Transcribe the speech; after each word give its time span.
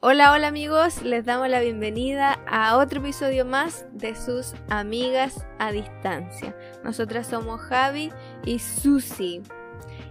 Hola, 0.00 0.30
hola 0.30 0.46
amigos, 0.46 1.02
les 1.02 1.24
damos 1.24 1.48
la 1.48 1.58
bienvenida 1.58 2.38
a 2.46 2.76
otro 2.76 3.00
episodio 3.00 3.44
más 3.44 3.84
de 3.90 4.14
sus 4.14 4.54
amigas 4.70 5.44
a 5.58 5.72
distancia. 5.72 6.54
Nosotras 6.84 7.26
somos 7.26 7.60
Javi 7.62 8.12
y 8.44 8.60
Susi. 8.60 9.42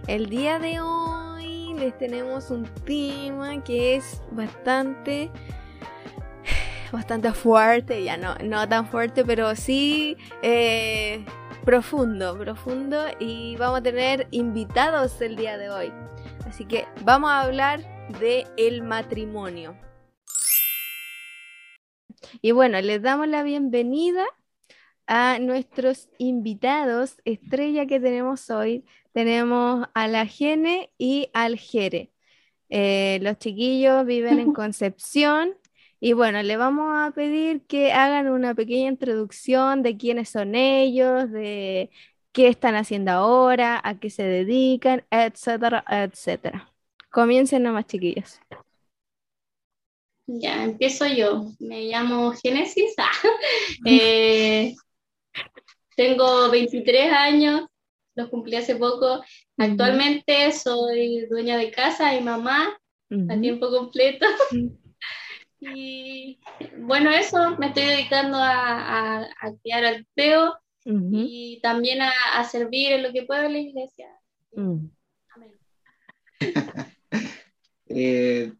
El 0.06 0.28
día 0.28 0.58
de 0.58 0.78
hoy 0.80 1.72
les 1.78 1.96
tenemos 1.96 2.50
un 2.50 2.64
tema 2.84 3.64
que 3.64 3.96
es 3.96 4.20
bastante 4.30 5.30
bastante 6.92 7.32
fuerte, 7.32 8.04
ya 8.04 8.18
no, 8.18 8.34
no 8.44 8.68
tan 8.68 8.88
fuerte, 8.88 9.24
pero 9.24 9.56
sí 9.56 10.18
eh, 10.42 11.24
profundo, 11.64 12.36
profundo 12.36 13.06
y 13.18 13.56
vamos 13.56 13.78
a 13.80 13.82
tener 13.82 14.28
invitados 14.32 15.18
el 15.22 15.34
día 15.34 15.56
de 15.56 15.70
hoy. 15.70 15.90
Así 16.46 16.66
que 16.66 16.86
vamos 17.04 17.30
a 17.30 17.40
hablar 17.40 17.97
de 18.20 18.46
el 18.56 18.82
matrimonio. 18.82 19.76
Y 22.42 22.52
bueno, 22.52 22.80
les 22.80 23.02
damos 23.02 23.28
la 23.28 23.42
bienvenida 23.42 24.24
a 25.06 25.38
nuestros 25.40 26.08
invitados 26.18 27.16
estrella 27.24 27.86
que 27.86 28.00
tenemos 28.00 28.50
hoy. 28.50 28.84
Tenemos 29.12 29.86
a 29.94 30.08
la 30.08 30.26
Gene 30.26 30.92
y 30.98 31.30
al 31.32 31.58
Jere. 31.58 32.12
Eh, 32.68 33.18
los 33.22 33.38
chiquillos 33.38 34.04
viven 34.06 34.38
en 34.38 34.52
Concepción 34.52 35.54
y 36.00 36.12
bueno, 36.12 36.42
le 36.42 36.56
vamos 36.56 36.90
a 36.96 37.10
pedir 37.12 37.66
que 37.66 37.92
hagan 37.92 38.28
una 38.28 38.54
pequeña 38.54 38.88
introducción 38.88 39.82
de 39.82 39.96
quiénes 39.96 40.28
son 40.28 40.54
ellos, 40.54 41.30
de 41.30 41.90
qué 42.32 42.48
están 42.48 42.76
haciendo 42.76 43.12
ahora, 43.12 43.80
a 43.82 43.98
qué 43.98 44.10
se 44.10 44.22
dedican, 44.24 45.04
etcétera, 45.10 45.84
etcétera. 45.88 46.72
Comiencen 47.10 47.62
nomás, 47.62 47.86
chiquillos. 47.86 48.40
Ya, 50.26 50.64
empiezo 50.64 51.06
yo. 51.06 51.46
Me 51.58 51.84
llamo 51.84 52.32
Génesis. 52.32 52.94
Ah, 52.98 53.10
eh, 53.86 54.74
tengo 55.96 56.50
23 56.50 57.12
años, 57.12 57.66
los 58.14 58.28
cumplí 58.28 58.56
hace 58.56 58.76
poco. 58.76 59.24
Actualmente 59.56 60.52
soy 60.52 61.26
dueña 61.26 61.56
de 61.56 61.70
casa 61.70 62.14
y 62.14 62.22
mamá 62.22 62.78
a 63.30 63.40
tiempo 63.40 63.70
completo. 63.70 64.26
y 65.60 66.38
bueno, 66.76 67.10
eso, 67.10 67.56
me 67.58 67.68
estoy 67.68 67.84
dedicando 67.84 68.36
a, 68.38 69.22
a, 69.22 69.54
criar 69.62 69.84
al 69.84 70.06
peo 70.14 70.54
y 70.84 71.58
también 71.62 72.00
a, 72.02 72.44
servir 72.44 72.92
en 72.92 73.02
lo 73.02 73.12
que 73.12 73.24
puedo 73.24 73.44
en 73.44 73.52
la 73.52 73.58
iglesia. 73.58 74.08
Mm. 74.52 74.86
Amén. 75.34 75.52
Eh, 77.88 78.52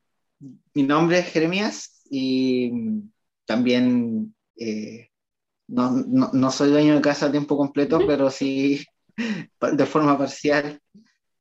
mi 0.75 0.83
nombre 0.83 1.19
es 1.19 1.27
Jeremías 1.27 2.01
y 2.11 2.73
también 3.45 4.35
eh, 4.57 5.11
no, 5.67 6.51
soy 6.51 6.71
dueño 6.71 6.95
de 6.95 7.01
casa 7.03 7.27
a 7.27 7.31
tiempo 7.31 7.57
completo, 7.57 8.01
pero 8.07 8.31
sí 8.31 8.85
de 9.73 9.87
forma 9.87 10.17
parcial. 10.17 10.81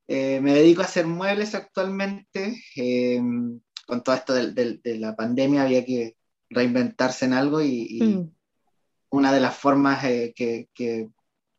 Eh, 0.07 0.39
me 0.41 0.53
dedico 0.53 0.81
a 0.81 0.85
hacer 0.85 1.07
muebles 1.07 1.55
actualmente. 1.55 2.61
con 3.85 4.03
todo 4.03 4.15
esto 4.15 4.33
de, 4.33 4.79
la 4.99 5.15
pandemia 5.15 5.63
había 5.63 5.85
que 5.85 6.17
reinventarse 6.49 7.25
en 7.25 7.33
algo 7.33 7.61
y, 7.61 7.99
mm. 8.01 8.31
una 9.11 9.31
de 9.31 9.39
las 9.39 9.55
formas 9.55 10.03
que, 10.03 11.09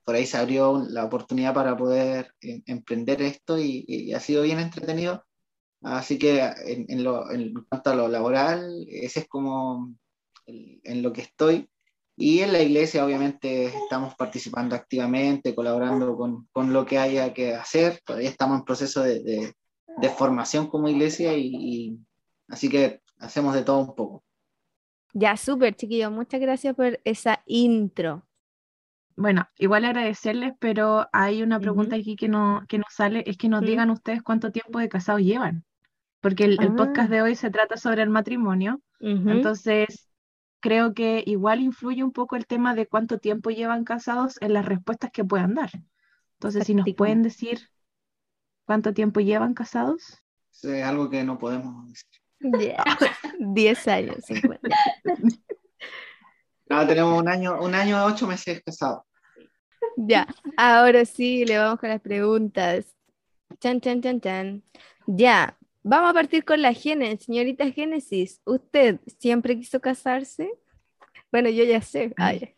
por 0.05 0.15
ahí 0.15 0.27
se 0.27 0.39
abrió 0.39 0.85
la 0.89 1.05
oportunidad 1.05 1.55
para 1.55 1.77
poder 1.77 2.35
emprender 2.41 3.23
esto 3.23 3.59
y, 3.59 4.13
ha 4.13 4.21
sido 4.21 4.43
bien 4.43 4.59
entretenido 4.59 5.28
Así 5.83 6.19
que 6.19 6.41
en, 6.41 7.55
cuanto 7.69 7.91
a 7.91 7.95
lo 7.95 8.09
laboral, 8.09 8.87
ese 8.89 9.21
es 9.21 9.29
como 9.29 9.95
en 10.47 11.03
lo 11.03 11.13
que 11.13 11.23
estoy. 11.23 11.69
Y 12.21 12.41
en 12.41 12.53
la 12.53 12.61
iglesia, 12.61 13.05
obviamente, 13.05 13.67
estamos 13.67 14.17
participando 14.17 14.75
activamente, 14.75 15.55
colaborando 15.55 16.17
con, 16.17 16.73
lo 16.73 16.85
que 16.85 16.99
haya 16.99 17.33
que 17.33 17.55
hacer. 17.55 18.01
Todavía 18.05 18.29
estamos 18.29 18.59
en 18.59 18.65
proceso 18.65 19.03
de, 19.03 19.55
formación 20.17 20.69
como 20.69 20.89
iglesia 20.89 21.37
y, 21.37 21.97
así 22.49 22.69
que 22.69 23.03
hacemos 23.21 23.55
de 23.55 23.63
todo 23.63 23.79
un 23.79 23.95
poco. 23.95 24.25
Ya, 25.13 25.37
súper, 25.37 25.77
chiquillo. 25.77 26.11
Muchas 26.11 26.41
gracias 26.41 26.75
por 26.75 27.01
esa 27.05 27.41
intro. 27.47 28.27
Bueno, 29.15 29.49
igual 29.57 29.85
agradecerles, 29.85 30.55
pero 30.59 31.07
hay 31.13 31.43
una 31.43 31.61
pregunta 31.61 31.95
aquí 31.95 32.17
que 32.17 32.29
no, 32.29 32.65
que 32.69 32.79
nos 32.79 32.93
sale, 32.93 33.23
es 33.27 33.37
que 33.37 33.49
nos 33.49 33.63
digan 33.63 33.91
ustedes 33.91 34.23
cuánto 34.23 34.51
tiempo 34.51 34.81
de 34.81 34.89
casados 34.89 35.23
llevan 35.23 35.65
porque 36.21 36.45
el, 36.45 36.57
podcast 36.75 37.11
ah. 37.11 37.15
de 37.15 37.23
hoy 37.23 37.37
se 37.37 37.51
trata 37.51 37.77
sobre 37.77 38.03
el 38.03 38.11
matrimonio. 38.11 38.81
Entonces, 39.01 40.09
creo 40.61 40.93
que 40.93 41.23
igual 41.27 41.61
influye 41.61 42.03
un 42.03 42.13
poco 42.13 42.37
el 42.37 42.47
tema 42.47 42.75
de 42.75 42.87
cuánto 42.87 43.19
tiempo 43.19 43.51
llevan 43.51 43.85
casados 43.85 44.37
en 44.41 44.53
las 44.53 44.67
respuestas 44.67 45.11
que 45.13 45.25
puedan 45.25 45.55
dar. 45.55 45.71
Entonces, 46.35 46.67
si 46.67 46.75
nos 46.75 46.87
pueden 46.95 47.23
decir 47.23 47.69
cuánto 48.65 48.93
tiempo 48.93 49.21
llevan 49.21 49.55
casados. 49.55 50.23
Es 50.63 50.85
algo 50.85 51.09
que 51.09 51.25
no 51.25 51.39
podemos 51.39 51.89
decir. 51.89 52.09
Diez 53.39 53.89
años, 53.89 54.17
50. 54.25 54.69
No, 56.71 56.87
tenemos 56.87 57.21
un 57.21 57.29
año, 57.29 57.61
un 57.61 57.75
año 57.75 58.05
ocho 58.05 58.27
meses 58.27 58.63
casados. 58.65 59.03
Ya, 59.97 60.27
ahora 60.57 61.05
sí, 61.05 61.45
le 61.45 61.59
vamos 61.59 61.81
con 61.81 61.89
las 61.89 62.01
preguntas. 62.01 62.95
Chan, 63.59 63.81
chan, 63.81 64.03
chan, 64.03 64.21
chan. 64.21 64.63
Ya, 65.07 65.58
Vamos 65.91 66.11
a 66.11 66.13
partir 66.13 66.45
con 66.45 66.61
la 66.61 66.75
Génesis. 66.75 67.25
Señorita 67.25 67.71
Génesis, 67.71 68.43
¿usted 68.45 69.01
siempre 69.19 69.57
quiso 69.57 69.81
casarse? 69.81 70.53
Bueno, 71.33 71.49
yo 71.49 71.65
ya 71.65 71.81
sé. 71.81 72.13
Ay. 72.19 72.55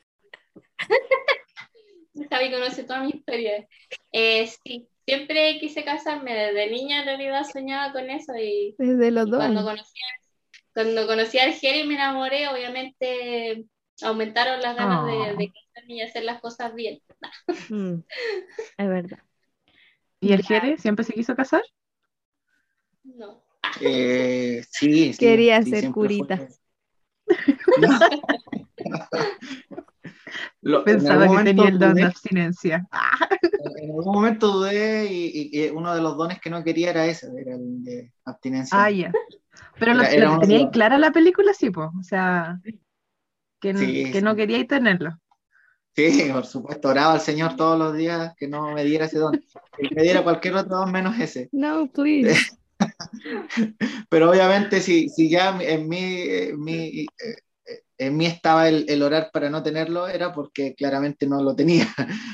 Javi 2.28 2.50
conoce 2.50 2.82
toda 2.82 3.04
mi 3.04 3.10
historia. 3.10 3.68
Eh, 4.10 4.48
sí, 4.48 4.88
siempre 5.06 5.58
quise 5.60 5.84
casarme. 5.84 6.34
Desde 6.34 6.72
niña 6.72 7.00
en 7.00 7.04
realidad 7.04 7.44
soñaba 7.44 7.92
con 7.92 8.10
eso. 8.10 8.34
Y, 8.34 8.74
Desde 8.76 9.12
los 9.12 9.30
dos. 9.30 9.38
Cuando 9.38 9.62
conocí, 9.62 10.00
cuando 10.74 11.06
conocí 11.06 11.38
al 11.38 11.52
Jerry 11.52 11.82
y 11.82 11.86
me 11.86 11.94
enamoré, 11.94 12.48
obviamente 12.48 13.64
aumentaron 14.02 14.60
las 14.60 14.74
ganas 14.74 15.06
de, 15.06 15.12
ah. 15.12 15.52
casarme 15.74 15.94
y 15.94 16.00
hacer 16.00 16.24
las 16.24 16.40
cosas 16.40 16.74
bien. 16.74 17.00
Mm, 17.68 18.00
es 18.76 18.88
verdad. 18.88 19.20
¿Y 20.18 20.32
el 20.32 20.42
Jerry 20.42 20.78
siempre 20.78 21.04
se 21.04 21.12
quiso 21.12 21.36
casar? 21.36 21.62
No. 23.16 23.42
Eh, 23.80 24.62
sí, 24.70 25.12
Quería 25.18 25.62
ser 25.62 25.90
curita. 25.90 26.46
Pensaba 30.84 31.28
que 31.28 31.44
tenía 31.44 31.68
el 31.68 31.78
don 31.78 31.94
de 31.94 32.02
abstinencia. 32.02 32.86
En 33.76 33.90
algún 33.90 34.14
momento 34.14 34.48
dudé 34.48 35.06
y, 35.10 35.68
uno 35.70 35.94
de 35.94 36.02
los 36.02 36.16
dones 36.16 36.40
que 36.40 36.50
no 36.50 36.64
quería 36.64 36.90
era 36.90 37.06
ese, 37.06 37.28
era 37.38 37.54
el 37.54 37.82
de 37.82 38.12
abstinencia. 38.24 38.82
Ah, 38.82 38.90
ya. 38.90 39.12
Pero 39.78 39.94
lo, 39.94 40.02
tenía 40.40 40.70
clara 40.70 40.98
la 40.98 41.12
película, 41.12 41.54
sí, 41.54 41.70
pues. 41.70 41.88
O 41.98 42.02
sea, 42.02 42.60
que, 43.60 44.10
que 44.12 44.22
no 44.22 44.36
quería 44.36 44.66
tenerlo. 44.66 45.18
Sí, 45.94 46.30
por 46.32 46.46
supuesto, 46.46 46.88
oraba 46.88 47.14
al 47.14 47.20
Señor 47.20 47.56
todos 47.56 47.78
los 47.78 47.96
días 47.96 48.34
que 48.36 48.46
no 48.46 48.72
me 48.72 48.84
diera 48.84 49.06
ese 49.06 49.18
don, 49.18 49.32
que 49.32 49.94
me 49.94 50.02
diera 50.02 50.22
cualquier 50.22 50.54
otro 50.54 50.78
don 50.78 50.92
menos 50.92 51.18
ese. 51.18 51.48
No, 51.52 51.86
please. 51.88 52.56
Pero 54.08 54.30
obviamente 54.30 54.80
si, 54.80 55.08
si 55.08 55.30
ya 55.30 55.58
en 55.60 55.88
mí, 55.88 55.98
en 55.98 56.60
mí, 56.60 57.06
eh, 57.06 57.36
en 57.98 58.16
mí 58.16 58.26
estaba 58.26 58.68
el, 58.68 59.02
orar 59.02 59.30
para 59.32 59.50
no 59.50 59.62
tenerlo, 59.62 60.08
era 60.08 60.32
porque 60.32 60.74
claramente 60.74 61.26
no 61.26 61.42
lo 61.42 61.54
tenía. 61.54 61.86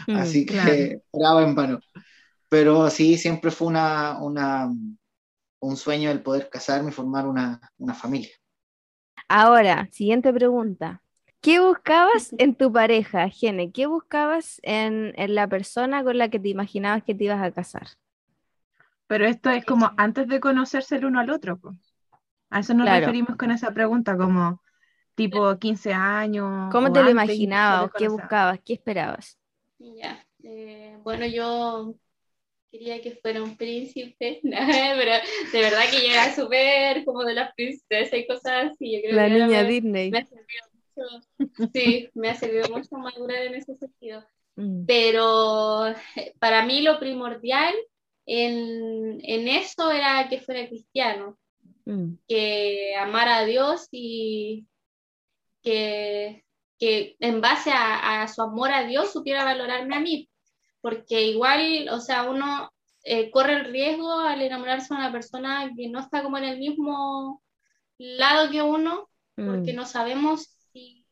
Mm, 0.08 0.16
Así 0.16 0.46
que 0.46 1.00
oraba 1.10 1.42
en 1.42 1.54
vano. 1.56 1.80
Pero 2.48 2.88
sí, 2.90 3.18
siempre 3.18 3.50
fue 3.50 3.66
una, 3.66 4.18
una, 4.22 4.70
un 5.60 5.76
sueño 5.76 6.10
el 6.10 6.22
poder 6.22 6.48
casarme 6.48 6.90
y 6.90 6.92
formar 6.92 7.26
una, 7.26 7.60
una 7.78 7.94
familia. 7.94 8.30
Ahora, 9.28 9.88
siguiente 9.90 10.32
pregunta. 10.32 11.02
¿Qué 11.40 11.60
buscabas 11.60 12.34
en 12.38 12.54
tu 12.54 12.72
pareja, 12.72 13.28
Gene? 13.28 13.72
¿Qué 13.72 13.86
buscabas 13.86 14.60
en, 14.62 15.12
en, 15.16 15.34
la 15.34 15.48
persona 15.48 16.04
con 16.04 16.18
la 16.18 16.28
que 16.28 16.38
te 16.38 16.48
imaginabas 16.48 17.02
que 17.02 17.14
te 17.14 17.24
ibas 17.24 17.42
a 17.42 17.52
casar? 17.52 17.88
Pero 19.06 19.26
esto 19.26 19.50
es 19.50 19.64
como 19.64 19.92
antes 19.96 20.26
de 20.26 20.40
conocerse 20.40 20.96
el 20.96 21.04
uno 21.04 21.20
al 21.20 21.30
otro. 21.30 21.60
A 22.50 22.60
eso 22.60 22.74
nos 22.74 22.88
referimos 22.88 23.36
con 23.36 23.50
esa 23.50 23.72
pregunta, 23.72 24.16
como 24.16 24.62
tipo 25.14 25.58
15 25.58 25.92
años. 25.92 26.70
¿Cómo 26.72 26.92
te 26.92 27.02
lo 27.02 27.10
imaginabas? 27.10 27.90
¿Qué 27.96 28.08
buscabas? 28.08 28.60
¿Qué 28.64 28.74
esperabas? 28.74 29.38
Ya, 29.78 30.24
eh, 30.42 30.98
bueno, 31.02 31.26
yo 31.26 31.94
quería 32.70 33.00
que 33.00 33.12
fuera 33.16 33.42
un 33.42 33.56
príncipe, 33.56 34.40
pero 34.42 35.12
de 35.52 35.60
verdad 35.60 35.90
que 35.90 36.06
yo 36.06 36.12
era 36.12 36.34
súper 36.34 37.04
como 37.04 37.24
de 37.24 37.34
las 37.34 37.54
princesas 37.54 38.18
y 38.18 38.26
cosas 38.26 38.72
así. 38.72 39.02
la 39.10 39.28
niña 39.28 39.64
Disney. 39.64 40.10
Me 40.10 40.18
ha 40.18 40.26
servido 40.26 40.64
mucho, 40.72 41.70
sí, 41.72 42.10
me 42.14 42.30
ha 42.30 42.34
servido 42.34 42.68
mucho 42.68 42.96
madurar 42.96 43.42
en 43.42 43.54
ese 43.54 43.76
sentido. 43.76 44.24
Mm. 44.56 44.86
Pero 44.86 45.88
eh, 45.88 46.34
para 46.38 46.64
mí 46.64 46.82
lo 46.82 46.98
primordial 46.98 47.74
en, 48.26 49.20
en, 49.22 49.48
eso 49.48 49.90
era 49.90 50.28
que 50.28 50.40
fuera 50.40 50.68
cristiano. 50.68 51.38
mm. 51.86 52.14
que 52.28 52.94
amar 52.96 53.28
a 53.28 53.44
Dios 53.44 53.88
y 53.92 54.66
que, 55.62 56.44
que 56.78 57.16
en 57.20 57.40
base 57.40 57.70
a, 57.72 58.26
su 58.28 58.42
amor 58.42 58.70
a 58.72 58.84
Dios 58.84 59.12
supiera 59.12 59.44
valorarme 59.44 59.96
a 59.96 60.00
mí, 60.00 60.28
porque 60.80 61.22
igual, 61.22 61.88
o 61.90 62.00
sea, 62.00 62.24
uno 62.30 62.70
eh, 63.04 63.30
corre 63.30 63.54
el 63.54 63.64
riesgo 63.66 64.12
al 64.20 64.42
enamorarse 64.42 64.92
de 64.92 65.00
una 65.00 65.12
persona 65.12 65.70
que 65.76 65.88
no 65.88 66.00
está 66.00 66.22
como 66.22 66.38
en 66.38 66.44
el 66.44 66.58
mismo 66.58 67.42
lado 67.98 68.50
que 68.50 68.62
uno, 68.62 69.08
porque 69.36 69.72
mm. 69.72 69.76
no 69.76 69.86
sabemos 69.86 70.56
si 70.72 71.06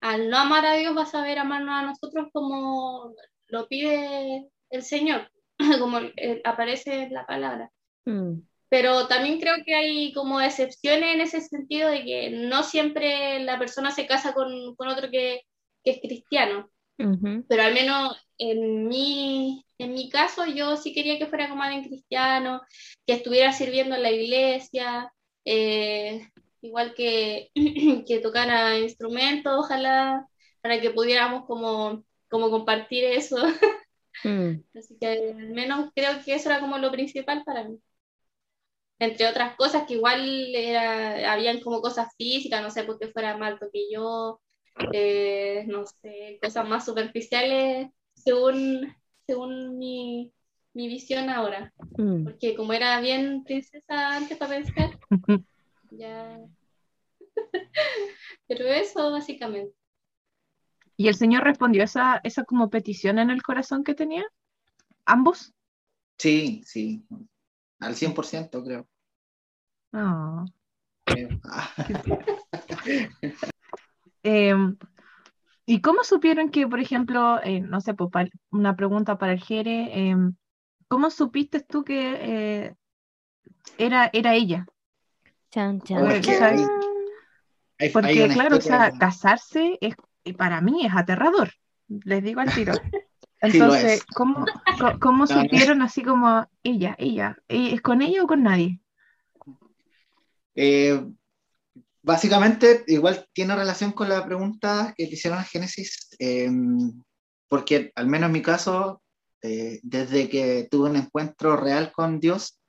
al 0.00 0.30
no 0.30 0.38
amar 0.38 0.66
a 0.66 0.74
Dios 0.74 0.96
va 0.96 1.02
a 1.02 1.06
saber 1.06 1.38
amarnos 1.38 1.74
a 1.74 1.82
nosotros 1.82 2.28
como 2.32 3.14
lo 3.48 3.68
pide 3.68 4.48
el 4.70 4.82
Señor, 4.82 5.30
como 5.80 5.98
aparece 6.44 7.08
la 7.10 7.26
palabra. 7.26 7.70
Mm. 8.04 8.40
Pero 8.68 9.06
también 9.06 9.38
creo 9.38 9.56
que 9.66 9.74
hay 9.74 10.12
como 10.14 10.40
excepciones 10.40 11.14
en 11.14 11.20
ese 11.20 11.40
sentido 11.42 11.90
de 11.90 12.04
que 12.04 12.30
no 12.30 12.62
siempre 12.62 13.40
la 13.40 13.58
persona 13.58 13.90
se 13.90 14.06
casa 14.06 14.32
con, 14.32 14.74
con 14.76 14.88
otro 14.88 15.10
que, 15.10 15.42
que, 15.84 15.90
es 15.90 16.00
cristiano. 16.00 16.70
Pero 17.48 17.62
al 17.64 17.74
menos 17.74 18.16
en 18.38 18.86
mi, 18.86 19.64
en 19.78 19.92
mi 19.92 20.08
caso 20.08 20.46
yo 20.46 20.76
sí 20.76 20.94
quería 20.94 21.18
que 21.18 21.26
fuera 21.26 21.48
como 21.48 21.62
alguien 21.62 21.84
cristiano, 21.84 22.62
que 23.06 23.14
estuviera 23.14 23.52
sirviendo 23.52 23.96
en 23.96 24.02
la 24.02 24.10
iglesia, 24.10 25.12
eh, 25.44 26.28
igual 26.62 26.94
que, 26.94 27.50
que 28.06 28.20
tocara 28.20 28.78
instrumentos, 28.78 29.52
ojalá, 29.54 30.26
para 30.60 30.80
que 30.80 30.90
pudiéramos 30.90 31.44
como, 31.46 32.04
como 32.30 32.50
compartir 32.50 33.04
eso. 33.04 33.36
Mm. 34.24 34.62
Así 34.78 34.96
que 35.00 35.06
al 35.06 35.50
menos 35.50 35.90
creo 35.94 36.22
que 36.24 36.34
eso 36.34 36.48
era 36.50 36.60
como 36.60 36.78
lo 36.78 36.90
principal 36.90 37.42
para 37.44 37.64
mí 37.64 37.78
entre 39.02 39.26
otras 39.26 39.56
cosas 39.56 39.84
que 39.86 39.94
igual 39.94 40.54
era, 40.54 41.32
habían 41.32 41.60
como 41.60 41.80
cosas 41.80 42.14
físicas, 42.16 42.62
no 42.62 42.70
sé, 42.70 42.84
porque 42.84 43.08
fuera 43.08 43.36
más 43.36 43.52
alto 43.52 43.66
que 43.72 43.90
yo, 43.92 44.40
eh, 44.92 45.64
no 45.66 45.84
sé, 45.86 46.38
cosas 46.40 46.68
más 46.68 46.84
superficiales 46.84 47.88
según, 48.14 48.94
según 49.26 49.76
mi, 49.76 50.32
mi 50.72 50.86
visión 50.86 51.30
ahora. 51.30 51.72
Mm. 51.98 52.24
Porque 52.24 52.54
como 52.54 52.72
era 52.74 53.00
bien 53.00 53.42
princesa 53.42 54.16
antes 54.16 54.38
para 54.38 54.52
pensar, 54.52 54.90
ya... 55.90 56.38
Pero 58.46 58.66
eso 58.66 59.10
básicamente. 59.10 59.74
¿Y 61.02 61.08
el 61.08 61.16
Señor 61.16 61.42
respondió 61.42 61.82
esa, 61.82 62.20
esa 62.22 62.44
como 62.44 62.70
petición 62.70 63.18
en 63.18 63.30
el 63.30 63.42
corazón 63.42 63.82
que 63.82 63.92
tenía? 63.92 64.24
¿Ambos? 65.04 65.52
Sí, 66.16 66.62
sí, 66.64 67.04
al 67.80 67.96
100% 67.96 68.62
creo. 68.62 68.86
Ah. 69.92 70.44
Em, 74.22 74.76
¿Y 75.66 75.80
cómo 75.80 76.04
supieron 76.04 76.50
que, 76.50 76.68
por 76.68 76.78
ejemplo, 76.78 77.42
eh, 77.42 77.60
no 77.60 77.80
sé, 77.80 77.94
pues, 77.94 78.30
una 78.52 78.76
pregunta 78.76 79.18
para 79.18 79.32
el 79.32 79.42
Jere, 79.42 80.10
em, 80.10 80.36
¿cómo 80.86 81.10
supiste 81.10 81.58
tú 81.58 81.82
que 81.82 82.14
eh, 82.20 82.76
era, 83.76 84.08
era 84.12 84.34
ella? 84.34 84.66
Porque, 87.92 88.28
claro, 88.28 88.58
o 88.58 88.60
sea, 88.60 88.92
casarse 88.92 89.78
es, 89.80 89.96
para 90.36 90.60
mí 90.60 90.86
es 90.86 90.92
aterrador, 90.94 91.52
les 91.88 92.22
digo 92.22 92.40
al 92.40 92.54
tiro. 92.54 92.72
Entonces, 93.42 94.04
¿cómo, 94.14 94.46
cómo 95.00 95.26
supieron 95.26 95.82
así 95.82 96.02
como 96.02 96.48
ella, 96.62 96.94
ella? 96.98 97.36
¿Es 97.48 97.80
con 97.80 98.00
ella 98.00 98.22
o 98.22 98.26
con 98.28 98.44
nadie? 98.44 98.80
Eh, 100.54 101.04
básicamente, 102.02 102.84
igual 102.86 103.26
tiene 103.32 103.56
relación 103.56 103.90
con 103.90 104.08
la 104.08 104.24
pregunta 104.24 104.94
que 104.96 105.06
te 105.06 105.14
hicieron 105.14 105.40
a 105.40 105.44
Génesis, 105.44 106.08
em, 106.20 107.02
porque 107.48 107.90
al 107.96 108.06
menos 108.06 108.28
en 108.28 108.32
mi 108.32 108.42
caso, 108.42 109.02
eh, 109.42 109.80
desde 109.82 110.28
que 110.28 110.68
tuve 110.70 110.90
un 110.90 110.96
encuentro 110.96 111.56
real 111.56 111.90
con 111.90 112.20
Dios, 112.20 112.60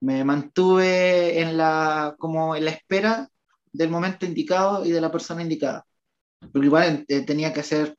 me 0.00 0.24
mantuve 0.24 1.40
en 1.40 1.56
la, 1.56 2.16
como 2.18 2.56
en 2.56 2.64
la 2.64 2.72
espera 2.72 3.28
del 3.72 3.90
momento 3.90 4.26
indicado 4.26 4.84
y 4.84 4.90
de 4.90 5.00
la 5.00 5.12
persona 5.12 5.42
indicada. 5.42 5.86
Porque 6.52 6.66
igual 6.66 7.04
eh, 7.08 7.20
tenía 7.22 7.52
que 7.52 7.60
hacer 7.60 7.96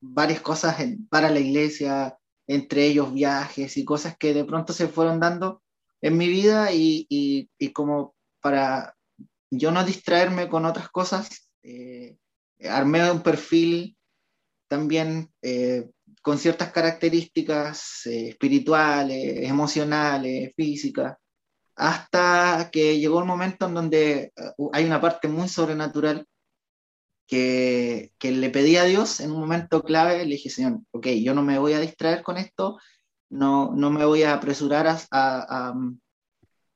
varias 0.00 0.40
cosas 0.40 0.76
para 1.08 1.30
la 1.30 1.40
iglesia, 1.40 2.16
entre 2.46 2.86
ellos 2.86 3.12
viajes 3.12 3.76
y 3.76 3.84
cosas 3.84 4.16
que 4.16 4.34
de 4.34 4.44
pronto 4.44 4.72
se 4.72 4.88
fueron 4.88 5.20
dando 5.20 5.62
en 6.00 6.16
mi 6.16 6.28
vida 6.28 6.72
y, 6.72 7.06
y, 7.08 7.72
como 7.72 8.14
para 8.40 8.94
yo 9.50 9.70
no 9.70 9.84
distraerme 9.84 10.48
con 10.48 10.64
otras 10.64 10.88
cosas, 10.90 11.48
eh, 11.62 12.16
armé 12.64 13.10
un 13.10 13.22
perfil 13.22 13.96
también 14.68 15.32
eh, 15.42 15.90
con 16.22 16.38
ciertas 16.38 16.72
características 16.72 18.06
eh, 18.06 18.28
espirituales, 18.28 19.48
emocionales, 19.48 20.52
físicas, 20.56 21.16
hasta 21.74 22.70
que 22.72 22.98
llegó 22.98 23.20
el 23.20 23.26
momento 23.26 23.66
en 23.66 23.74
donde 23.74 24.32
hay 24.72 24.84
una 24.84 25.00
parte 25.00 25.28
muy 25.28 25.48
sobrenatural 25.48 26.26
que, 27.26 28.12
que, 28.18 28.32
le 28.32 28.50
pedí 28.50 28.76
a 28.76 28.84
Dios 28.84 29.20
en 29.20 29.32
un 29.32 29.40
momento 29.40 29.82
clave, 29.82 30.24
le 30.24 30.34
dije, 30.34 30.50
Señor, 30.50 30.80
ok, 30.92 31.06
yo 31.08 31.34
no 31.34 31.42
me 31.42 31.58
voy 31.58 31.72
a 31.72 31.80
distraer 31.80 32.22
con 32.22 32.36
esto, 32.36 32.78
no, 33.30 33.72
no 33.74 33.90
me 33.90 34.04
voy 34.04 34.22
a 34.22 34.34
apresurar 34.34 34.86
a, 34.86 35.74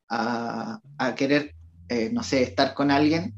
a, 0.08 0.80
a, 0.98 1.14
querer, 1.14 1.54
eh, 1.88 2.10
no 2.12 2.22
sé, 2.22 2.42
estar 2.42 2.74
con 2.74 2.90
alguien 2.90 3.34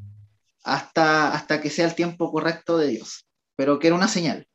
hasta, 0.65 1.33
hasta 1.33 1.61
que 1.61 1.71
sea 1.71 1.87
el 1.87 1.95
tiempo 1.95 2.31
correcto 2.31 2.79
de 2.79 2.89
Dios, 2.89 3.27
pero 3.57 3.79
que 3.79 3.89
era 3.89 3.97
una 3.97 4.09
señal. 4.09 4.47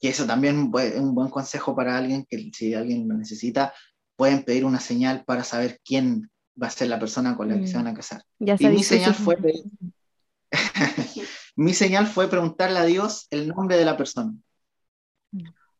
Y 0.00 0.08
eso 0.08 0.26
también 0.26 0.70
es 0.78 1.00
un 1.00 1.14
buen 1.14 1.30
consejo 1.30 1.74
para 1.74 1.96
alguien 1.96 2.26
que 2.28 2.50
si 2.52 2.74
alguien 2.74 3.08
lo 3.08 3.14
necesita, 3.14 3.72
pueden 4.16 4.42
pedir 4.42 4.64
una 4.64 4.80
señal 4.80 5.24
para 5.24 5.44
saber 5.44 5.80
quién 5.84 6.30
va 6.60 6.66
a 6.68 6.70
ser 6.70 6.88
la 6.88 6.98
persona 6.98 7.36
con 7.36 7.48
la 7.48 7.58
que 7.58 7.66
se 7.66 7.74
mm. 7.74 7.76
van 7.76 7.86
a 7.86 7.94
casar. 7.94 8.22
y 8.40 8.66
mi 8.68 8.82
señal 8.82 9.14
fue 9.14 9.36
mi 11.56 11.72
señal 11.72 12.06
fue 12.06 12.28
preguntarle 12.28 12.78
a 12.78 12.84
Dios 12.84 13.26
el 13.30 13.48
nombre 13.48 13.76
de 13.76 13.84
la 13.84 13.96
persona. 13.96 14.34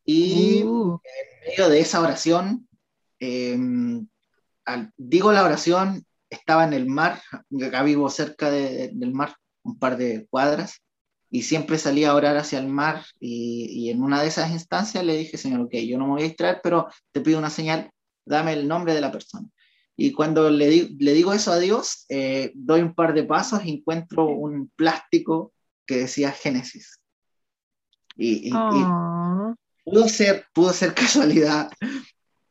Y 0.03 0.63
uh. 0.63 0.99
en 1.03 1.49
medio 1.49 1.69
de 1.69 1.79
esa 1.79 2.01
oración, 2.01 2.67
em, 3.19 4.07
digo 4.97 5.31
la 5.31 5.43
oración, 5.43 6.05
estaba 6.29 6.63
en 6.65 6.73
el 6.73 6.87
mar, 6.87 7.21
acá 7.65 7.83
vivo 7.83 8.09
cerca 8.09 8.49
del 8.49 9.13
mar, 9.13 9.35
un 9.63 9.77
par 9.77 9.97
de 9.97 10.27
cuadras, 10.29 10.81
y 11.29 11.43
siempre 11.43 11.77
salía 11.77 12.11
a 12.11 12.15
orar 12.15 12.37
hacia 12.37 12.59
el 12.59 12.67
mar, 12.67 13.05
y, 13.19 13.89
en 13.89 14.01
una 14.01 14.21
de 14.21 14.29
esas 14.29 14.51
instancias 14.51 15.03
le 15.03 15.17
dije, 15.17 15.37
Señor, 15.37 15.61
ok, 15.61 15.73
yo 15.75 15.97
no 15.97 16.05
me 16.05 16.11
voy 16.13 16.21
a 16.21 16.27
distraer, 16.27 16.59
pero 16.63 16.87
te 17.11 17.21
pido 17.21 17.37
una 17.37 17.49
señal, 17.49 17.91
dame 18.25 18.53
el 18.53 18.67
nombre 18.67 18.93
de 18.93 19.01
la 19.01 19.11
persona. 19.11 19.47
Y 19.95 20.11
cuando 20.11 20.49
le, 20.49 20.89
le 20.89 21.13
digo 21.13 21.33
eso 21.33 21.51
a 21.51 21.59
Dios, 21.59 22.05
eh, 22.09 22.51
doy 22.55 22.81
un 22.81 22.93
par 22.93 23.13
de 23.13 23.23
pasos 23.23 23.65
y 23.65 23.71
encuentro 23.71 24.25
un 24.25 24.71
plástico 24.75 25.53
que 25.87 25.97
decía 25.97 26.31
Génesis. 26.31 26.99
y, 28.15 28.51
pudo 29.87 30.09
ser, 30.09 30.45
pudo 30.53 30.73
ser 30.73 30.93
casualidad, 30.93 31.71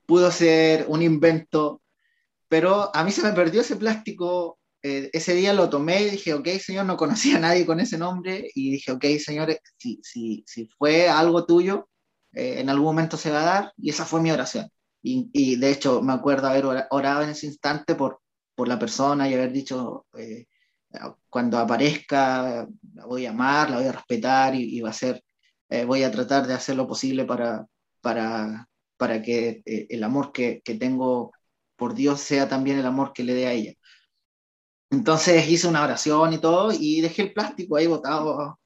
pudo 0.07 0.31
ser 0.31 0.87
un 0.89 1.03
invento, 1.03 1.83
pero 2.49 2.95
a 2.95 3.05
mí 3.05 3.13
se 3.13 3.23
me 3.23 3.33
perdió 3.33 3.61
ese 3.61 3.77
plástico. 3.77 4.59
Eh, 4.83 5.11
ese 5.13 5.35
día 5.35 5.53
lo 5.53 5.69
tomé 5.69 6.03
y 6.03 6.11
dije, 6.11 6.33
ok, 6.33 6.49
señor, 6.61 6.87
no 6.87 6.97
conocía 6.97 7.37
a 7.37 7.41
nadie 7.41 7.67
con 7.67 7.81
ese 7.81 7.99
nombre. 7.99 8.51
Y 8.55 8.71
dije, 8.71 8.93
ok, 8.93 9.05
señor, 9.19 9.59
si, 9.77 10.01
si, 10.03 10.45
si 10.47 10.67
fue 10.79 11.09
algo 11.09 11.45
tuyo, 11.45 11.89
eh, 12.33 12.61
en 12.61 12.71
algún 12.71 12.87
momento 12.87 13.17
se 13.17 13.31
va 13.31 13.43
a 13.43 13.45
dar. 13.45 13.73
Y 13.77 13.91
esa 13.91 14.05
fue 14.05 14.23
mi 14.23 14.31
oración. 14.31 14.71
Y, 15.03 15.29
y, 15.33 15.57
de 15.57 15.71
hecho, 15.71 16.03
me 16.03 16.13
acuerdo 16.13 16.49
haber 16.49 16.87
orado 16.91 17.23
en 17.23 17.31
ese 17.31 17.47
instante 17.47 17.95
por, 17.97 18.21
por 18.55 18.69
la 18.69 18.79
persona 18.79 19.29
y 19.29 19.35
haber 19.35 19.53
dicho, 19.53 20.07
eh, 20.17 20.47
cuando 21.31 21.59
aparezca, 21.59 22.67
la 22.95 23.07
voy 23.07 23.27
a 23.27 23.31
amar, 23.31 23.71
la 23.71 23.79
voy 23.79 23.87
a 23.87 23.93
respetar 23.93 24.55
y, 24.55 24.77
y 24.77 24.81
va 24.81 24.91
a 24.91 24.93
ser 24.93 25.23
eh, 25.69 25.85
voy 25.85 26.03
a 26.05 26.11
tratar 26.13 26.47
de 26.47 26.55
hacer 26.55 26.77
lo 26.77 26.87
posible 26.87 27.25
para, 27.25 27.67
para, 28.01 28.69
para 28.97 29.23
que 29.23 29.63
eh, 29.67 29.87
el 29.91 30.05
amor 30.05 30.33
que, 30.33 30.63
que, 30.65 30.75
tengo 30.75 31.33
por 31.77 31.95
Dios 31.95 32.21
sea 32.21 32.49
también 32.49 32.79
el 32.79 32.87
amor 32.87 33.13
que 33.13 33.25
le 33.25 33.35
dé 33.35 33.47
a 33.47 33.53
ella. 33.53 33.75
Entonces 34.91 35.49
hice 35.49 35.67
una 35.69 35.85
oración 35.85 36.33
y 36.33 36.39
todo 36.39 36.73
y 36.73 37.01
dejé 37.01 37.23
el 37.23 37.33
plástico 37.33 37.77
ahí 37.77 37.87
botado 37.87 38.59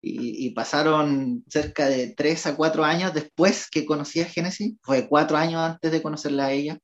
y, 0.00 0.46
y, 0.46 0.50
pasaron 0.50 1.44
cerca 1.48 1.86
de 1.88 2.14
tres 2.14 2.46
a 2.46 2.56
cuatro 2.56 2.84
años 2.84 3.14
después 3.14 3.68
que 3.70 3.86
conocí 3.86 4.20
a 4.20 4.26
Génesis, 4.26 4.74
fue 4.82 5.08
cuatro 5.08 5.36
años 5.36 5.60
antes 5.60 5.92
de 5.92 6.02
conocerla 6.02 6.46
a 6.46 6.52
ella, 6.52 6.78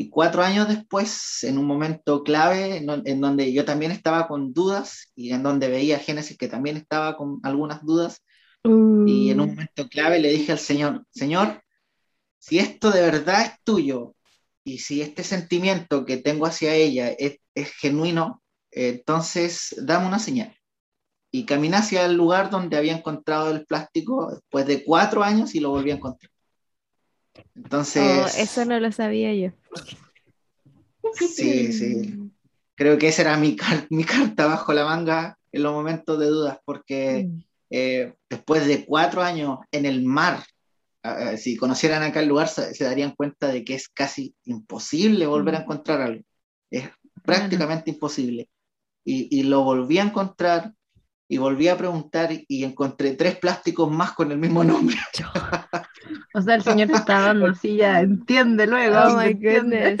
y 0.00 0.10
cuatro 0.10 0.44
años 0.44 0.68
después, 0.68 1.42
en 1.42 1.58
un 1.58 1.66
momento 1.66 2.22
clave, 2.22 2.76
en, 2.76 2.88
en, 3.04 3.20
donde 3.20 3.52
yo 3.52 3.64
también 3.64 3.90
estaba 3.90 4.28
con 4.28 4.52
dudas 4.52 5.10
y 5.16 5.32
en 5.32 5.42
donde 5.42 5.68
veía 5.68 5.96
a 5.96 5.98
Génesis 5.98 6.38
que 6.38 6.46
también 6.46 6.76
estaba 6.76 7.16
con 7.16 7.40
algunas 7.42 7.84
dudas, 7.84 8.22
y 8.64 9.30
en 9.30 9.40
un 9.40 9.46
mm. 9.46 9.50
momento 9.50 9.88
clave 9.88 10.20
le 10.20 10.30
dije 10.30 10.52
al 10.52 10.60
Señor, 10.60 11.04
Señor, 11.10 11.62
si 12.38 12.60
esto 12.60 12.92
de 12.92 13.00
verdad 13.00 13.42
es 13.42 13.52
tuyo 13.64 14.14
y 14.62 14.78
si 14.78 15.02
este 15.02 15.24
sentimiento 15.24 16.04
que 16.04 16.16
tengo 16.18 16.46
hacia 16.46 16.74
ella 16.74 17.08
es, 17.10 17.38
es 17.54 17.72
genuino, 17.72 18.42
entonces 18.70 19.74
dame 19.82 20.06
una 20.06 20.20
señal. 20.20 20.54
Y 21.32 21.44
caminé 21.44 21.76
hacia 21.76 22.06
el 22.06 22.14
lugar 22.14 22.50
donde 22.50 22.76
había 22.76 22.96
encontrado 22.96 23.50
el 23.50 23.66
plástico 23.66 24.30
después 24.30 24.64
de 24.66 24.84
cuatro 24.84 25.24
años 25.24 25.56
y 25.56 25.60
lo 25.60 25.70
volví 25.70 25.90
a 25.90 25.94
encontrar. 25.94 26.30
Entonces... 27.54 28.02
Oh, 28.02 28.40
eso 28.40 28.64
no 28.64 28.78
lo 28.80 28.92
sabía 28.92 29.34
yo. 29.34 29.52
Sí, 31.14 31.72
sí. 31.72 32.30
Creo 32.74 32.98
que 32.98 33.08
esa 33.08 33.22
era 33.22 33.36
mi, 33.36 33.56
mi 33.90 34.04
carta 34.04 34.46
bajo 34.46 34.72
la 34.72 34.84
manga 34.84 35.38
en 35.52 35.62
los 35.62 35.72
momentos 35.72 36.18
de 36.18 36.26
dudas, 36.26 36.58
porque 36.64 37.24
mm. 37.24 37.42
eh, 37.70 38.14
después 38.28 38.66
de 38.66 38.84
cuatro 38.84 39.22
años 39.22 39.58
en 39.72 39.86
el 39.86 40.04
mar, 40.04 40.44
si 41.38 41.56
conocieran 41.56 42.02
acá 42.02 42.20
el 42.20 42.28
lugar, 42.28 42.48
se, 42.48 42.84
darían 42.84 43.12
cuenta 43.12 43.48
de 43.48 43.64
que 43.64 43.74
es 43.74 43.88
casi 43.88 44.34
imposible 44.44 45.26
volver 45.26 45.54
a 45.54 45.60
mm. 45.60 45.62
encontrar 45.62 46.02
algo. 46.02 46.22
Es 46.70 46.88
prácticamente 47.24 47.90
imposible. 47.90 48.48
Y, 49.04 49.38
y, 49.38 49.44
lo 49.44 49.62
volví 49.62 49.98
a 49.98 50.02
encontrar 50.02 50.74
y 51.28 51.36
volví 51.36 51.68
a 51.68 51.76
preguntar 51.76 52.30
y 52.48 52.64
encontré 52.64 53.12
tres 53.12 53.36
plásticos 53.36 53.90
más 53.90 54.12
con 54.12 54.32
el 54.32 54.38
mismo 54.38 54.64
nombre. 54.64 54.96
o 56.34 56.40
sea, 56.40 56.54
el 56.54 56.62
señor 56.62 56.88
te 56.88 56.94
está 56.94 57.20
dando 57.20 57.48
así, 57.48 57.76
ya 57.76 58.00
entiende 58.00 58.66
luego. 58.66 58.96
Oh 58.98 59.16
my 59.18 59.34
goodness. 59.34 60.00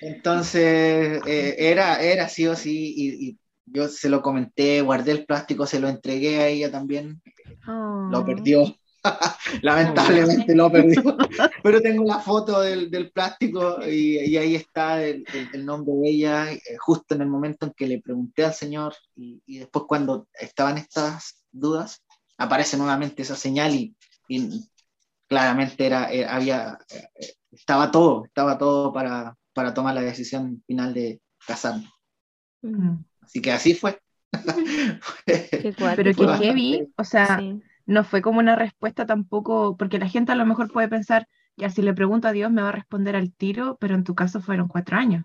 Entonces, 0.00 1.22
eh, 1.26 1.56
era, 1.58 2.02
era 2.02 2.28
sí 2.28 2.46
o 2.46 2.56
sí, 2.56 2.94
y, 2.96 3.38
yo 3.66 3.88
se 3.88 4.08
lo 4.08 4.20
comenté, 4.20 4.82
guardé 4.82 5.12
el 5.12 5.24
plástico, 5.24 5.66
se 5.66 5.80
lo 5.80 5.88
entregué 5.88 6.40
a 6.40 6.48
ella 6.48 6.70
también, 6.70 7.22
lo 7.66 8.20
oh. 8.20 8.24
perdió. 8.24 8.64
Lamentablemente 9.62 10.54
lo 10.54 10.70
perdió, 10.70 11.02
pero 11.62 11.80
tengo 11.80 12.04
la 12.04 12.20
foto 12.20 12.60
del, 12.60 12.90
del 12.90 13.10
plástico 13.10 13.78
y, 13.86 14.36
ahí 14.36 14.54
está 14.54 15.02
el, 15.02 15.24
el, 15.52 15.64
nombre 15.64 15.94
de 15.94 16.08
ella, 16.08 16.52
eh, 16.52 16.60
justo 16.78 17.14
en 17.14 17.22
el 17.22 17.28
momento 17.28 17.66
en 17.66 17.72
que 17.72 17.86
le 17.86 18.00
pregunté 18.00 18.44
al 18.44 18.54
Señor 18.54 18.94
y, 19.14 19.42
y 19.46 19.58
después 19.58 19.84
cuando 19.86 20.26
estaban 20.32 20.78
estas 20.78 21.44
dudas, 21.52 22.02
aparece 22.38 22.76
nuevamente 22.76 23.22
esa 23.22 23.36
señal 23.36 23.74
y, 23.74 23.94
y 24.28 24.68
claramente 25.28 25.86
era, 25.86 26.08
había, 26.28 26.78
eh, 26.90 27.34
estaba 27.50 27.90
todo, 27.90 28.24
estaba 28.24 28.58
todo 28.58 28.92
para, 28.92 29.36
para 29.52 29.74
tomar 29.74 29.94
la 29.94 30.02
decisión 30.02 30.62
final 30.66 30.94
de 30.94 31.20
casarme. 31.46 31.90
Mm. 32.62 32.96
Así 33.20 33.40
que 33.40 33.52
así 33.52 33.74
fue. 33.74 34.00
Pero 35.26 36.14
que 36.14 36.44
heavy, 36.44 36.92
o 36.96 37.04
sea, 37.04 37.40
no 37.86 38.04
fue 38.04 38.22
como 38.22 38.38
una 38.38 38.56
respuesta 38.56 39.06
tampoco, 39.06 39.76
porque 39.76 39.98
la 39.98 40.08
gente 40.08 40.32
a 40.32 40.36
lo 40.36 40.46
mejor 40.46 40.72
puede 40.72 40.88
pensar, 40.88 41.28
ya 41.56 41.70
si 41.70 41.82
le 41.82 41.94
pregunto 41.94 42.28
a 42.28 42.32
Dios 42.32 42.50
me 42.50 42.62
va 42.62 42.70
a 42.70 42.72
responder 42.72 43.16
al 43.16 43.32
tiro, 43.32 43.76
pero 43.80 43.94
en 43.94 44.04
tu 44.04 44.14
caso 44.14 44.40
fueron 44.40 44.68
cuatro 44.68 44.96
años. 44.96 45.24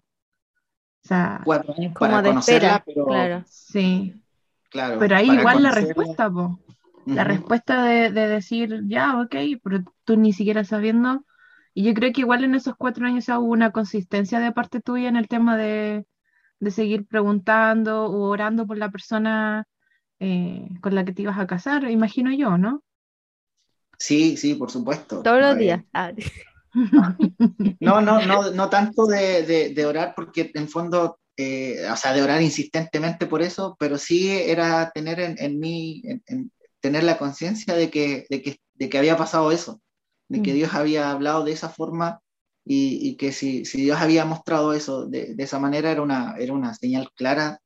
O 1.03 1.07
sea, 1.07 1.41
cuatro 1.45 1.73
años 1.73 1.93
como 1.93 2.21
de 2.21 2.29
espera, 2.31 2.83
pero... 2.85 3.05
claro. 3.05 3.43
Sí. 3.47 4.13
Claro, 4.69 4.99
pero 4.99 5.15
ahí 5.15 5.31
igual 5.31 5.63
la 5.63 5.71
respuesta, 5.71 6.29
po. 6.29 6.59
La 7.05 7.23
respuesta 7.23 7.83
de, 7.85 8.11
de, 8.11 8.27
decir, 8.27 8.81
ya, 8.85 9.19
ok, 9.19 9.35
pero 9.63 9.83
tú 10.03 10.15
ni 10.15 10.31
siquiera 10.31 10.63
sabiendo, 10.63 11.25
y 11.73 11.83
yo 11.83 11.93
creo 11.93 12.11
que 12.11 12.21
igual 12.21 12.43
en 12.43 12.55
esos 12.55 12.75
cuatro 12.75 13.05
años 13.05 13.29
hubo 13.29 13.45
una 13.45 13.71
consistencia 13.71 14.39
de 14.39 14.51
parte 14.51 14.81
tuya 14.81 15.07
en 15.07 15.15
el 15.15 15.29
tema 15.29 15.55
de, 15.57 16.05
seguir 16.71 17.07
preguntando 17.07 18.05
o 18.05 18.29
orando 18.29 18.67
por 18.67 18.77
la 18.77 18.89
persona 18.89 19.65
eh, 20.19 20.67
con 20.81 20.95
la 20.95 21.05
que 21.05 21.13
te 21.13 21.21
ibas 21.23 21.39
a 21.39 21.47
casar, 21.47 21.89
imagino 21.89 22.33
yo, 22.33 22.57
¿no? 22.57 22.83
Sí, 23.97 24.37
sí, 24.37 24.55
por 24.55 24.71
supuesto. 24.71 25.21
Todos 25.21 25.41
los 25.41 25.57
días. 25.57 25.83
Ah. 25.93 26.11
No, 27.79 27.99
no, 27.99 28.21
no, 28.27 28.51
no 28.51 28.69
tanto 28.69 29.07
de, 29.07 29.85
orar, 29.87 30.13
porque 30.15 30.51
en 30.53 30.69
fondo, 30.69 31.19
eh, 31.35 31.83
o 31.91 31.95
sea, 31.95 32.13
de 32.13 32.21
orar 32.21 32.43
insistentemente 32.43 33.25
por 33.25 33.41
eso, 33.41 33.75
pero 33.79 33.97
sí 33.97 34.29
era 34.29 34.91
tener 34.91 35.19
en, 35.19 35.59
mí, 35.59 36.03
tener 36.79 37.03
la 37.03 37.17
conciencia 37.17 37.73
de 37.73 37.89
que, 37.89 38.27
de, 38.29 38.43
que, 38.43 38.59
de 38.75 38.87
que 38.87 38.97
había 38.99 39.17
pasado 39.17 39.51
eso 39.51 39.81
de 40.29 40.41
que 40.41 40.51
mm. 40.51 40.55
Dios 40.55 40.73
había 40.73 41.11
hablado 41.11 41.43
de 41.43 41.51
esa 41.51 41.69
forma 41.69 42.21
y, 42.71 43.15
que 43.15 43.31
si, 43.31 43.65
si, 43.65 43.81
Dios 43.81 43.99
había 43.99 44.25
mostrado 44.25 44.73
eso 44.73 45.07
de, 45.07 45.33
de, 45.33 45.43
esa 45.43 45.57
manera 45.57 45.89
era 45.89 46.03
una, 46.03 46.35
era 46.37 46.53
una 46.53 46.75
señal 46.75 47.09
clara 47.15 47.59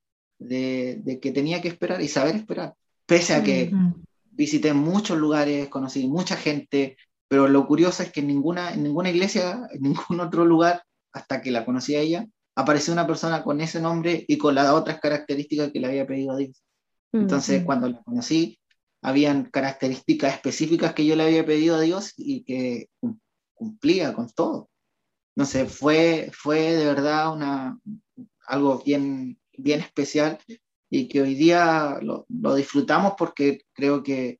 de, 0.43 1.01
de, 1.03 1.19
que 1.19 1.31
tenía 1.31 1.61
que 1.61 1.67
esperar 1.67 2.01
y 2.01 2.07
saber 2.07 2.35
esperar. 2.35 2.75
Pese 3.05 3.33
a 3.33 3.43
que 3.43 3.71
visité 4.31 4.73
muchos 4.73 5.17
lugares, 5.17 5.69
conocí 5.69 6.07
mucha 6.07 6.35
gente, 6.35 6.97
pero 7.27 7.47
lo 7.47 7.67
curioso 7.67 8.03
es 8.03 8.11
que 8.11 8.21
en 8.21 8.27
ninguna, 8.27 8.73
en 8.73 8.83
ninguna 8.83 9.09
iglesia, 9.09 9.67
en 9.71 9.81
ningún 9.81 10.19
otro 10.19 10.45
lugar, 10.45 10.83
hasta 11.11 11.41
que 11.41 11.51
la 11.51 11.65
conocí 11.65 11.95
a 11.95 11.99
ella, 11.99 12.27
apareció 12.55 12.93
una 12.93 13.07
persona 13.07 13.43
con 13.43 13.61
ese 13.61 13.81
nombre 13.81 14.23
y 14.27 14.37
con 14.37 14.55
las 14.55 14.69
otras 14.69 14.99
características 14.99 15.71
que 15.71 15.79
le 15.79 15.87
había 15.87 16.07
pedido 16.07 16.33
a 16.33 16.37
Dios. 16.37 16.63
Entonces, 17.11 17.63
cuando 17.63 17.89
la 17.89 18.01
conocí, 18.01 18.57
habían 19.03 19.45
características 19.45 20.33
específicas 20.33 20.93
que 20.93 21.05
yo 21.05 21.15
le 21.15 21.23
había 21.23 21.45
pedido 21.45 21.75
a 21.75 21.81
Dios 21.81 22.13
y 22.17 22.43
que 22.43 22.87
cumplía 23.53 24.13
con 24.13 24.29
todo. 24.31 24.69
No 25.35 25.45
sé, 25.45 25.65
fue, 25.65 26.31
fue 26.33 26.73
de 26.73 26.85
verdad 26.85 27.33
una, 27.33 27.77
algo 28.47 28.81
bien, 28.83 29.37
bien 29.57 29.79
especial 29.81 30.39
y 30.89 31.07
que 31.07 31.21
hoy 31.21 31.35
día 31.35 31.99
lo, 32.01 32.25
disfrutamos 32.55 33.13
porque 33.17 33.61
creo 33.73 34.03
que 34.03 34.39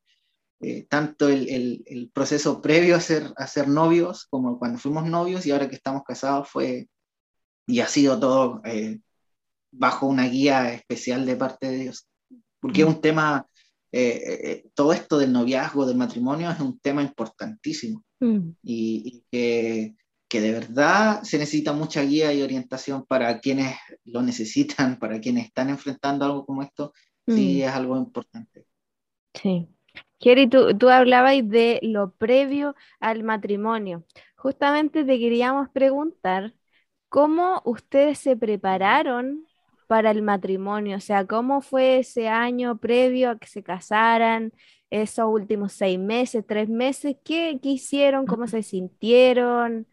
eh, 0.62 0.86
tanto 0.89 1.27
el, 1.27 1.84
el, 1.86 2.10
proceso 2.13 2.62
previo 2.62 2.96
a 2.96 3.00
ser, 3.00 3.34
a 3.38 3.48
ser 3.48 3.67
novios 3.67 4.27
como 4.29 4.60
cuando 4.60 4.79
fuimos 4.79 5.05
novios 5.05 5.46
y 5.46 5.51
ahora 5.51 5.67
que 5.67 5.75
estamos 5.75 6.03
casados 6.03 6.50
fue 6.50 6.88
y 7.65 7.79
ha 7.79 7.88
sido 7.88 8.20
todo 8.20 8.62
eh, 8.65 9.00
bajo 9.72 10.05
una 10.05 10.27
guía 10.27 10.74
especial 10.74 11.25
de 11.25 11.36
parte 11.36 11.72
de 11.72 11.77
Dios. 11.77 12.08
Porque 12.60 12.82
es 12.82 12.88
un 12.88 13.01
tema 13.01 13.48
eh, 13.91 14.65
todo 14.74 14.93
esto 14.93 15.17
del 15.17 15.34
noviazgo, 15.34 15.86
del 15.86 15.98
matrimonio, 15.98 16.50
es 16.50 16.60
un 16.60 16.79
tema 16.79 17.01
importantísimo 17.01 18.03
mm. 18.20 18.50
y, 18.63 19.24
que, 19.32 19.96
que, 20.34 20.42
de 20.42 20.52
verdad 20.52 21.22
se 21.24 21.38
necesita 21.38 21.74
mucha 21.74 22.02
guía 22.02 22.34
y 22.34 22.42
orientación 22.42 23.06
para 23.06 23.40
quienes 23.40 23.75
lo 24.06 24.22
necesitan, 24.22 24.98
para 25.00 25.20
quienes 25.20 25.46
están 25.46 25.70
enfrentando 25.70 26.25
algo 26.25 26.46
como 26.46 26.63
esto, 26.63 26.94
sí 27.28 27.60
mm. 27.60 27.68
es 27.68 27.72
algo 27.72 27.98
importante. 27.98 28.66
Sí. 29.34 29.68
Jerry, 30.20 30.48
tú, 30.48 30.78
tú 30.78 30.90
hablabas 30.90 31.36
de 31.44 31.80
lo 31.84 32.12
previo 32.12 32.75
al 33.00 33.24
matrimonio. 33.24 34.06
Justamente 34.36 35.04
te 35.04 35.20
queríamos 35.20 35.70
preguntar 35.70 36.54
cómo 37.10 37.62
ustedes 37.66 38.20
se 38.20 38.36
prepararon 38.36 39.46
para 39.94 40.10
el 40.10 40.24
matrimonio? 40.24 40.98
O 40.98 41.00
sea, 41.00 41.25
¿cómo 41.28 41.62
fue 41.62 42.00
ese 42.00 42.28
año 42.28 42.78
previo 42.78 43.30
a 43.30 43.38
que 43.38 43.48
se 43.48 43.62
casaran? 43.63 44.52
Esos 44.90 45.25
últimos 45.28 45.74
seis 45.74 46.00
meses, 46.00 46.44
tres 46.48 46.68
meses, 46.70 47.16
¿qué, 47.24 47.60
hicieron? 47.62 48.25
¿Cómo 48.25 48.48
se 48.48 48.63
sintieron? 48.63 49.88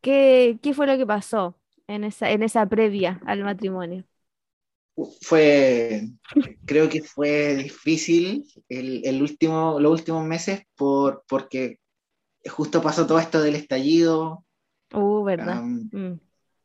¿Qué, 0.00 0.58
¿Qué, 0.62 0.74
fue 0.74 0.86
lo 0.86 0.96
que 0.96 1.06
pasó 1.06 1.56
en 1.86 2.04
esa, 2.04 2.30
en 2.30 2.42
esa 2.42 2.66
previa 2.66 3.20
al 3.26 3.44
matrimonio? 3.44 4.04
Fue, 5.22 6.08
creo 6.64 6.88
que 6.88 7.02
fue 7.02 7.56
difícil 7.56 8.44
el, 8.68 9.02
el 9.04 9.22
último, 9.22 9.78
los 9.78 9.92
últimos 9.92 10.24
meses 10.24 10.62
por, 10.76 11.24
porque 11.28 11.78
justo 12.48 12.82
pasó 12.82 13.06
todo 13.06 13.18
esto 13.18 13.40
del 13.40 13.54
estallido. 13.54 14.44
Uh, 14.92 15.22
¿verdad? 15.22 15.62
Mm 15.62 16.18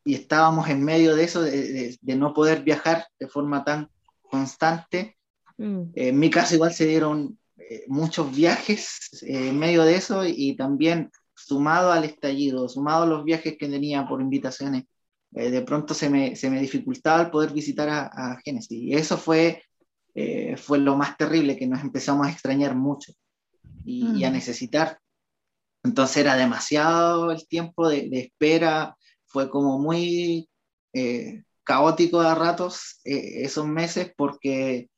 y 0.04 0.14
estábamos 0.14 0.68
en 0.68 0.84
medio 0.84 1.16
de 1.16 1.24
eso, 1.24 1.42
de, 1.42 1.98
no 2.02 2.34
poder 2.34 2.62
viajar 2.62 3.06
de 3.18 3.26
forma 3.26 3.64
tan 3.64 3.90
constante. 4.22 5.16
Mm. 5.56 5.82
En 5.94 6.18
mi 6.18 6.30
caso 6.30 6.54
igual 6.54 6.74
se 6.74 6.86
dieron 6.86 7.38
eh, 7.56 7.84
muchos 7.88 8.34
viajes 8.34 9.22
eh, 9.22 9.48
en 9.48 9.58
medio 9.58 9.82
de 9.82 9.96
eso 9.96 10.24
y, 10.26 10.56
también 10.56 11.10
sumado 11.34 11.92
al 11.92 12.04
estallido, 12.04 12.68
sumado 12.68 13.04
a 13.04 13.06
los 13.06 13.24
viajes 13.24 13.56
que 13.58 13.68
tenía 13.68 14.06
por 14.06 14.20
invitaciones, 14.20 14.84
eh, 15.32 15.50
de 15.50 15.62
pronto 15.62 15.94
se 15.94 16.08
me, 16.08 16.36
se 16.36 16.50
me, 16.50 16.60
dificultaba 16.60 17.22
el 17.22 17.30
poder 17.30 17.52
visitar 17.52 17.88
a, 17.88 18.06
a 18.06 18.40
Génesis. 18.44 18.82
Y 18.82 18.94
eso 18.94 19.16
fue, 19.18 19.62
fue 20.56 20.78
lo 20.78 20.96
más 20.96 21.16
terrible, 21.16 21.56
que 21.56 21.66
nos 21.66 21.80
empezamos 21.80 22.26
a 22.26 22.30
extrañar 22.30 22.76
mucho 22.76 23.12
y, 23.84 24.20
y 24.20 24.24
a 24.24 24.30
mm. 24.30 24.32
necesitar. 24.32 24.98
Entonces 25.82 26.18
era 26.18 26.36
demasiado 26.36 27.30
el 27.30 27.46
tiempo 27.46 27.88
de, 27.88 28.08
de 28.08 28.20
espera, 28.20 28.96
fue 29.26 29.50
como 29.50 29.78
muy 29.78 30.48
eh, 30.92 31.42
caótico 31.64 32.20
a 32.20 32.36
ratos 32.36 33.00
eh, 33.04 33.42
esos 33.42 33.66
meses 33.66 34.12
porque 34.16 34.90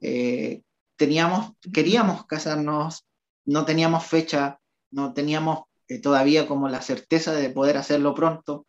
eh, 0.00 0.62
teníamos, 0.96 1.52
queríamos 1.72 2.24
casarnos, 2.26 3.06
no 3.44 3.66
teníamos 3.66 4.06
fecha, 4.06 4.58
no 4.90 5.12
teníamos 5.12 5.64
todavía 6.00 6.46
como 6.46 6.68
la 6.68 6.82
certeza 6.82 7.32
de 7.32 7.50
poder 7.50 7.76
hacerlo 7.76 8.14
pronto, 8.14 8.66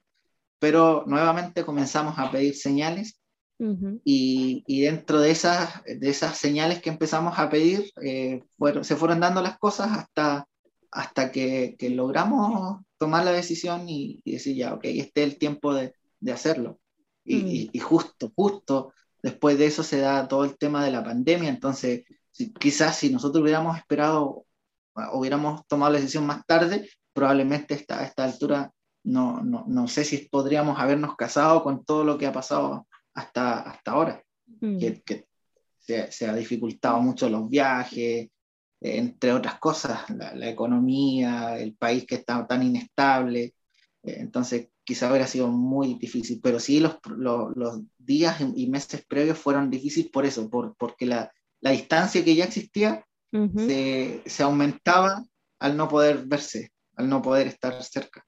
pero 0.60 1.03
nuevamente 1.08 1.65
comenzamos 1.65 2.18
a 2.18 2.32
pedir 2.32 2.56
señales 2.56 3.20
y, 4.03 4.63
y, 4.68 4.82
dentro 4.82 5.22
de 5.22 5.32
esas, 5.32 5.84
de 5.86 6.10
esas 6.10 6.38
señales 6.38 6.82
que 6.82 6.89
empezamos 6.89 7.39
a 7.39 7.50
pedir, 7.50 7.92
fueron, 8.58 8.84
se 8.84 8.96
fueron 8.96 9.22
dando 9.22 9.42
las 9.42 9.58
cosas 9.58 9.98
hasta, 9.98 10.48
hasta 10.92 11.32
que, 11.32 11.75
que 11.80 11.89
logramos 11.89 12.82
tomar 12.98 13.24
la 13.24 13.32
decisión 13.32 13.88
y, 13.88 14.22
decir, 14.25 14.58
ya, 14.58 14.74
ok, 14.74 14.82
este 14.86 15.24
es 15.24 15.32
el 15.34 15.38
tiempo 15.38 15.74
de, 15.74 15.94
de 16.20 16.32
hacerlo. 16.32 16.80
Y, 17.24 17.36
mm. 17.36 17.70
y, 17.74 17.80
justo, 17.80 18.32
justo 18.36 18.94
después 19.22 19.58
de 19.58 19.68
eso 19.68 19.84
se 19.84 20.00
da 20.00 20.27
todo 20.27 20.44
el 20.44 20.58
tema 20.58 20.84
de 20.84 20.92
la 20.92 21.03
pandemia, 21.03 21.50
entonces 21.50 22.03
quizás 22.60 22.98
si 22.98 23.10
nosotros 23.10 23.42
hubiéramos 23.42 23.77
esperado, 23.77 24.46
hubiéramos 25.13 25.65
tomado 25.68 25.94
la 25.94 26.00
decisión 26.00 26.25
más 26.25 26.46
tarde, 26.46 26.89
probablemente 27.13 27.74
esta, 27.74 28.00
a 28.00 28.05
esta 28.05 28.24
altura 28.24 28.72
no, 29.03 29.41
no, 29.41 29.65
no, 29.67 29.88
sé 29.88 30.05
si 30.05 30.17
podríamos 30.29 30.79
habernos 30.79 31.15
casado 31.15 31.63
con 31.63 31.84
todo 31.84 32.03
lo 32.03 32.17
que 32.17 32.25
ha 32.25 32.32
pasado 32.32 32.88
hasta, 33.13 33.60
hasta 33.60 33.91
ahora, 33.91 34.24
mm. 34.62 34.77
que, 34.77 35.01
que 35.01 35.25
se, 35.79 36.12
se, 36.12 36.27
ha 36.27 36.34
dificultado 36.34 37.01
mucho 37.01 37.29
los 37.29 37.50
viajes, 37.50 38.29
entre 38.84 39.32
otras 39.32 39.60
cosas, 39.60 40.10
la, 40.10 40.50
economía, 40.50 41.58
el 41.58 41.75
país 41.75 42.05
que 42.05 42.15
está 42.15 42.46
tan 42.46 42.63
inestable. 42.63 43.55
Eh, 44.03 44.17
entonces, 44.20 44.70
quizá 44.84 45.10
hubiera 45.10 45.27
sido 45.27 45.48
muy 45.48 45.93
difícil, 45.96 46.41
pero 46.43 46.60
sí 46.60 46.82
los, 46.82 46.98
los, 47.15 47.55
los 47.55 47.82
días 47.98 48.41
y 48.55 48.67
meses 48.67 49.05
previos 49.08 49.38
fueron 49.38 49.70
difíciles 49.70 50.12
por 50.12 50.25
eso, 50.25 50.50
por, 50.50 50.75
porque 50.75 51.05
la, 51.05 51.32
la 51.62 51.72
distancia 51.72 52.24
que 52.24 52.36
ya 52.36 52.46
existía 52.46 53.05
se, 53.32 54.22
se, 54.25 54.43
aumentaba 54.43 55.25
al 55.60 55.75
no 55.75 55.88
poder 55.88 56.25
verse, 56.25 56.72
al 56.96 57.10
no 57.10 57.22
poder 57.22 57.48
estar 57.48 57.82
cerca. 57.84 58.26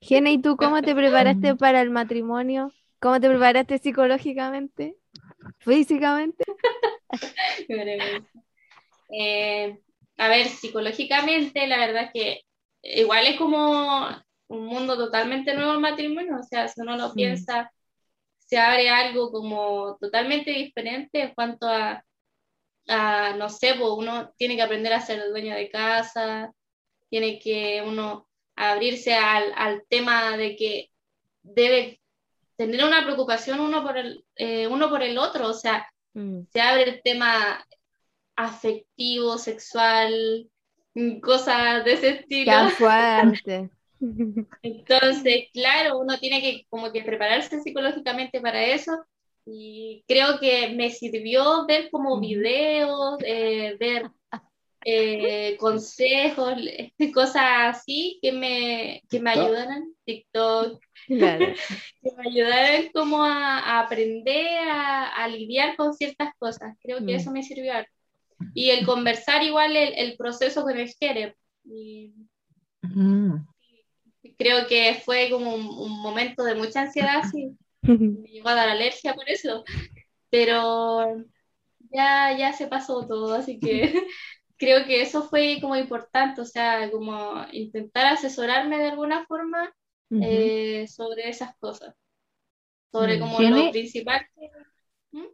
Gena, 0.00 0.30
¿y 0.30 0.38
tú 0.40 0.56
cómo 0.56 0.82
te 0.82 0.94
preparaste 0.94 1.56
para 1.56 1.80
el 1.82 1.90
matrimonio? 1.90 2.72
¿Cómo 3.00 3.20
te 3.20 3.28
preparaste 3.28 3.78
psicológicamente? 3.78 4.96
¿Físicamente? 5.58 6.44
Eh, 9.12 9.76
a 10.18 10.28
ver, 10.28 10.46
psicológicamente, 10.46 11.66
la 11.66 11.78
verdad 11.78 12.10
que 12.14 12.42
igual 12.80 13.26
es 13.26 13.36
como 13.36 14.06
un 14.46 14.66
mundo 14.66 14.96
totalmente 14.96 15.52
nuevo 15.52 15.72
el 15.72 15.80
matrimonio, 15.80 16.36
o 16.38 16.42
sea, 16.44 16.68
si 16.68 16.80
uno 16.80 16.96
lo 16.96 17.08
mm. 17.08 17.14
piensa, 17.14 17.72
se 18.38 18.56
abre 18.56 18.88
algo 18.88 19.32
como 19.32 19.96
totalmente 20.00 20.52
diferente 20.52 21.22
en 21.22 21.34
cuanto 21.34 21.66
a, 21.66 22.04
a, 22.90 23.34
no 23.36 23.48
sé, 23.48 23.74
pues 23.78 23.90
uno 23.96 24.32
tiene 24.36 24.56
que 24.56 24.62
aprender 24.62 24.92
a 24.92 25.00
ser 25.00 25.28
dueño 25.30 25.54
de 25.54 25.70
casa, 25.70 26.52
tiene 27.08 27.38
que 27.38 27.82
uno 27.86 28.28
abrirse 28.56 29.14
al, 29.14 29.52
al 29.56 29.82
tema 29.88 30.36
de 30.36 30.56
que 30.56 30.90
debe 31.42 32.00
tener 32.56 32.84
una 32.84 33.02
preocupación 33.04 33.60
uno 33.60 33.82
por 33.82 33.96
el, 33.96 34.24
eh, 34.36 34.66
uno 34.66 34.90
por 34.90 35.02
el 35.02 35.16
otro, 35.16 35.48
o 35.48 35.54
sea, 35.54 35.86
mm. 36.14 36.42
se 36.52 36.60
abre 36.60 36.82
el 36.82 37.02
tema 37.02 37.64
afectivo, 38.36 39.38
sexual, 39.38 40.48
cosas 41.22 41.84
de 41.84 41.92
ese 41.92 42.08
estilo. 42.10 42.52
Qué 42.52 42.74
fuerte. 42.74 43.70
Entonces, 44.62 45.48
claro, 45.52 45.98
uno 45.98 46.18
tiene 46.18 46.40
que 46.40 46.66
como 46.68 46.90
que 46.92 47.02
prepararse 47.02 47.60
psicológicamente 47.60 48.40
para 48.40 48.64
eso 48.64 48.92
y 49.46 50.04
creo 50.06 50.38
que 50.38 50.74
me 50.74 50.90
sirvió 50.90 51.66
ver 51.66 51.90
como 51.90 52.20
videos, 52.20 53.18
eh, 53.24 53.76
ver 53.78 54.10
eh, 54.84 55.56
consejos, 55.58 56.54
cosas 57.14 57.44
así 57.76 58.18
que 58.22 58.32
me, 58.32 59.02
que 59.10 59.20
me 59.20 59.30
ayudaran, 59.30 59.94
TikTok, 60.04 60.80
que 61.06 61.16
me 61.16 62.28
ayudaran 62.28 62.90
como 62.92 63.22
a, 63.24 63.80
aprender 63.80 64.46
a, 64.68 65.28
lidiar 65.28 65.76
con 65.76 65.92
ciertas 65.94 66.34
cosas. 66.38 66.76
Creo 66.82 66.98
que 66.98 67.12
mm. 67.12 67.16
eso 67.16 67.30
me 67.30 67.42
sirvió. 67.42 67.74
Y 68.54 68.70
el 68.70 68.86
conversar 68.86 69.42
igual 69.42 69.76
el, 69.76 69.92
el 69.94 70.16
proceso 70.16 70.66
el 70.68 70.88
Jere. 70.98 71.36
Y, 71.64 72.14
creo 74.38 74.66
que 74.66 75.00
fue 75.04 75.28
como 75.30 75.54
un, 75.54 76.02
momento 76.02 76.42
de 76.42 76.54
mucha 76.54 76.82
ansiedad, 76.82 77.22
sí. 77.30 77.54
me 78.22 78.28
llegó 78.28 78.48
a 78.48 78.54
dar 78.54 78.68
alergia 78.68 79.14
por 79.14 79.28
eso, 79.28 79.64
pero 80.30 81.24
ya, 81.92 82.36
ya 82.36 82.52
se 82.52 82.66
pasó 82.66 83.06
todo, 83.06 83.34
así 83.34 83.58
que 83.58 83.92
creo 84.56 84.84
que 84.86 85.02
eso 85.02 85.22
fue 85.22 85.58
como 85.60 85.76
importante, 85.76 86.40
o 86.40 86.44
sea, 86.44 86.90
como 86.90 87.44
intentar 87.52 88.06
asesorarme 88.06 88.78
de 88.78 88.90
alguna 88.90 89.24
forma 89.26 89.74
eh, 90.10 90.86
sobre 90.88 91.28
esas 91.28 91.56
cosas, 91.58 91.94
sobre 92.92 93.16
mm. 93.16 93.20
como 93.20 93.40
lo 93.40 93.70
principal. 93.70 94.26
¿Mm? 95.12 95.24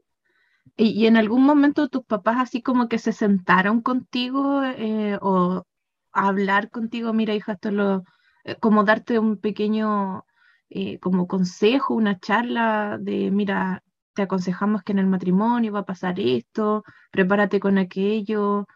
¿Y, 0.77 1.07
en 1.07 1.17
algún 1.17 1.45
momento 1.45 1.89
tus 1.89 2.05
papás 2.05 2.37
así 2.39 2.63
como 2.63 2.89
que 2.89 2.99
se 2.99 3.13
sentaron 3.13 3.81
contigo 3.81 4.63
eh, 4.65 5.19
o 5.23 5.65
a 6.13 6.29
hablar 6.29 6.71
contigo, 6.71 7.13
mira 7.13 7.35
hija, 7.35 7.53
esto 7.53 7.71
lo, 7.71 8.05
eh, 8.45 8.57
como 8.57 8.85
darte 8.85 9.19
un 9.19 9.39
pequeño 9.39 10.25
eh, 10.71 10.99
como 10.99 11.27
consejo, 11.27 11.95
una 11.95 12.19
charla 12.19 12.99
de, 13.01 13.31
mira, 13.31 13.83
te 14.15 14.23
aconsejamos 14.23 14.83
que 14.83 14.93
en 14.93 14.99
el 14.99 15.07
matrimonio 15.07 15.73
va 15.73 15.81
a 15.81 15.87
pasar 15.87 16.19
esto, 16.19 16.83
prepárate 17.11 17.61
con 17.61 17.79
aquello. 17.79 18.67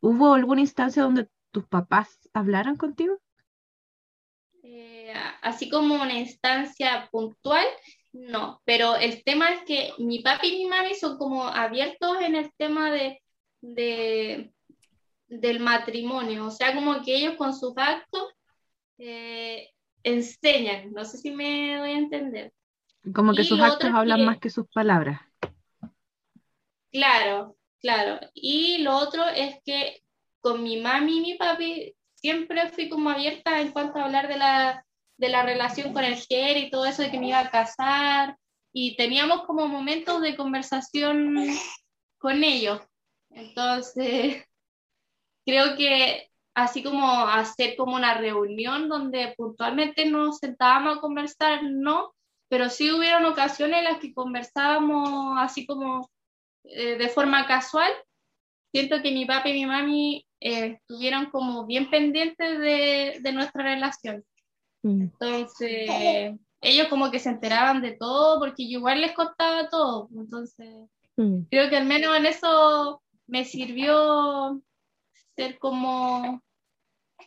¿Hubo 0.00 0.34
alguna 0.34 0.60
instancia 0.60 1.02
donde 1.02 1.28
tus 1.50 1.66
papás 1.66 2.18
hablaran 2.32 2.76
contigo? 2.76 3.18
Eh, 4.62 5.12
así 5.42 5.68
como 5.68 5.94
una 5.94 6.18
instancia 6.18 7.08
puntual, 7.10 7.64
no, 8.12 8.60
pero 8.64 8.96
el 8.96 9.22
tema 9.24 9.52
es 9.52 9.62
que 9.64 9.92
mi 9.98 10.20
papi 10.20 10.48
y 10.48 10.64
mi 10.64 10.66
mami 10.66 10.94
son 10.94 11.18
como 11.18 11.44
abiertos 11.44 12.20
en 12.20 12.34
el 12.34 12.52
tema 12.56 12.90
de, 12.90 13.22
de 13.60 14.52
del 15.28 15.60
matrimonio, 15.60 16.46
o 16.46 16.50
sea, 16.50 16.74
como 16.74 17.02
que 17.02 17.16
ellos 17.16 17.36
con 17.36 17.54
sus 17.54 17.72
actos 17.76 18.32
eh, 18.98 19.70
enseñan, 20.06 20.92
no 20.92 21.04
sé 21.04 21.18
si 21.18 21.32
me 21.32 21.78
voy 21.80 21.90
a 21.90 21.98
entender. 21.98 22.52
Como 23.12 23.34
que 23.34 23.44
sus 23.44 23.60
actos 23.60 23.90
hablan 23.92 24.24
más 24.24 24.38
que 24.38 24.50
sus 24.50 24.66
palabras. 24.68 25.20
Claro, 26.92 27.56
claro. 27.80 28.20
Y 28.32 28.78
lo 28.78 28.96
otro 28.96 29.24
es 29.28 29.56
que 29.64 30.02
con 30.40 30.62
mi 30.62 30.80
mami 30.80 31.18
y 31.18 31.20
mi 31.20 31.34
papi 31.34 31.94
siempre 32.14 32.68
fui 32.68 32.88
como 32.88 33.10
abierta 33.10 33.60
en 33.60 33.72
cuanto 33.72 33.98
a 33.98 34.04
hablar 34.04 34.28
de 34.28 34.36
la, 34.36 34.86
de 35.18 35.28
la 35.28 35.42
relación 35.42 35.92
con 35.92 36.04
el 36.04 36.16
GER 36.16 36.56
y 36.56 36.70
todo 36.70 36.86
eso 36.86 37.02
de 37.02 37.10
que 37.10 37.18
me 37.18 37.28
iba 37.28 37.40
a 37.40 37.50
casar. 37.50 38.36
Y 38.72 38.96
teníamos 38.96 39.44
como 39.44 39.66
momentos 39.66 40.22
de 40.22 40.36
conversación 40.36 41.48
con 42.18 42.44
ellos. 42.44 42.80
Entonces, 43.30 44.44
creo 45.46 45.76
que 45.76 46.30
así 46.56 46.82
como 46.82 47.06
hacer 47.20 47.76
como 47.76 47.96
una 47.96 48.14
reunión 48.14 48.88
donde 48.88 49.34
puntualmente 49.36 50.06
nos 50.06 50.38
sentábamos 50.38 50.96
a 50.96 51.00
conversar, 51.00 51.62
no, 51.62 52.14
pero 52.48 52.70
sí 52.70 52.90
hubieron 52.90 53.26
ocasiones 53.26 53.78
en 53.78 53.84
las 53.84 53.98
que 53.98 54.14
conversábamos 54.14 55.36
así 55.38 55.66
como 55.66 56.08
eh, 56.64 56.96
de 56.96 57.08
forma 57.10 57.46
casual. 57.46 57.92
Siento 58.72 59.02
que 59.02 59.12
mi 59.12 59.26
papá 59.26 59.50
y 59.50 59.52
mi 59.52 59.66
mami 59.66 60.26
eh, 60.40 60.78
estuvieron 60.80 61.26
como 61.26 61.66
bien 61.66 61.90
pendientes 61.90 62.58
de, 62.58 63.18
de 63.20 63.32
nuestra 63.32 63.62
relación. 63.62 64.24
Mm. 64.82 65.02
Entonces, 65.02 65.90
ellos 66.62 66.88
como 66.88 67.10
que 67.10 67.18
se 67.18 67.28
enteraban 67.28 67.82
de 67.82 67.92
todo 67.92 68.40
porque 68.40 68.66
yo 68.66 68.78
igual 68.78 69.02
les 69.02 69.12
contaba 69.12 69.68
todo. 69.68 70.08
Entonces, 70.16 70.88
mm. 71.16 71.40
creo 71.50 71.68
que 71.68 71.76
al 71.76 71.84
menos 71.84 72.16
en 72.16 72.24
eso 72.24 73.02
me 73.26 73.44
sirvió 73.44 74.62
ser 75.36 75.58
como 75.58 76.42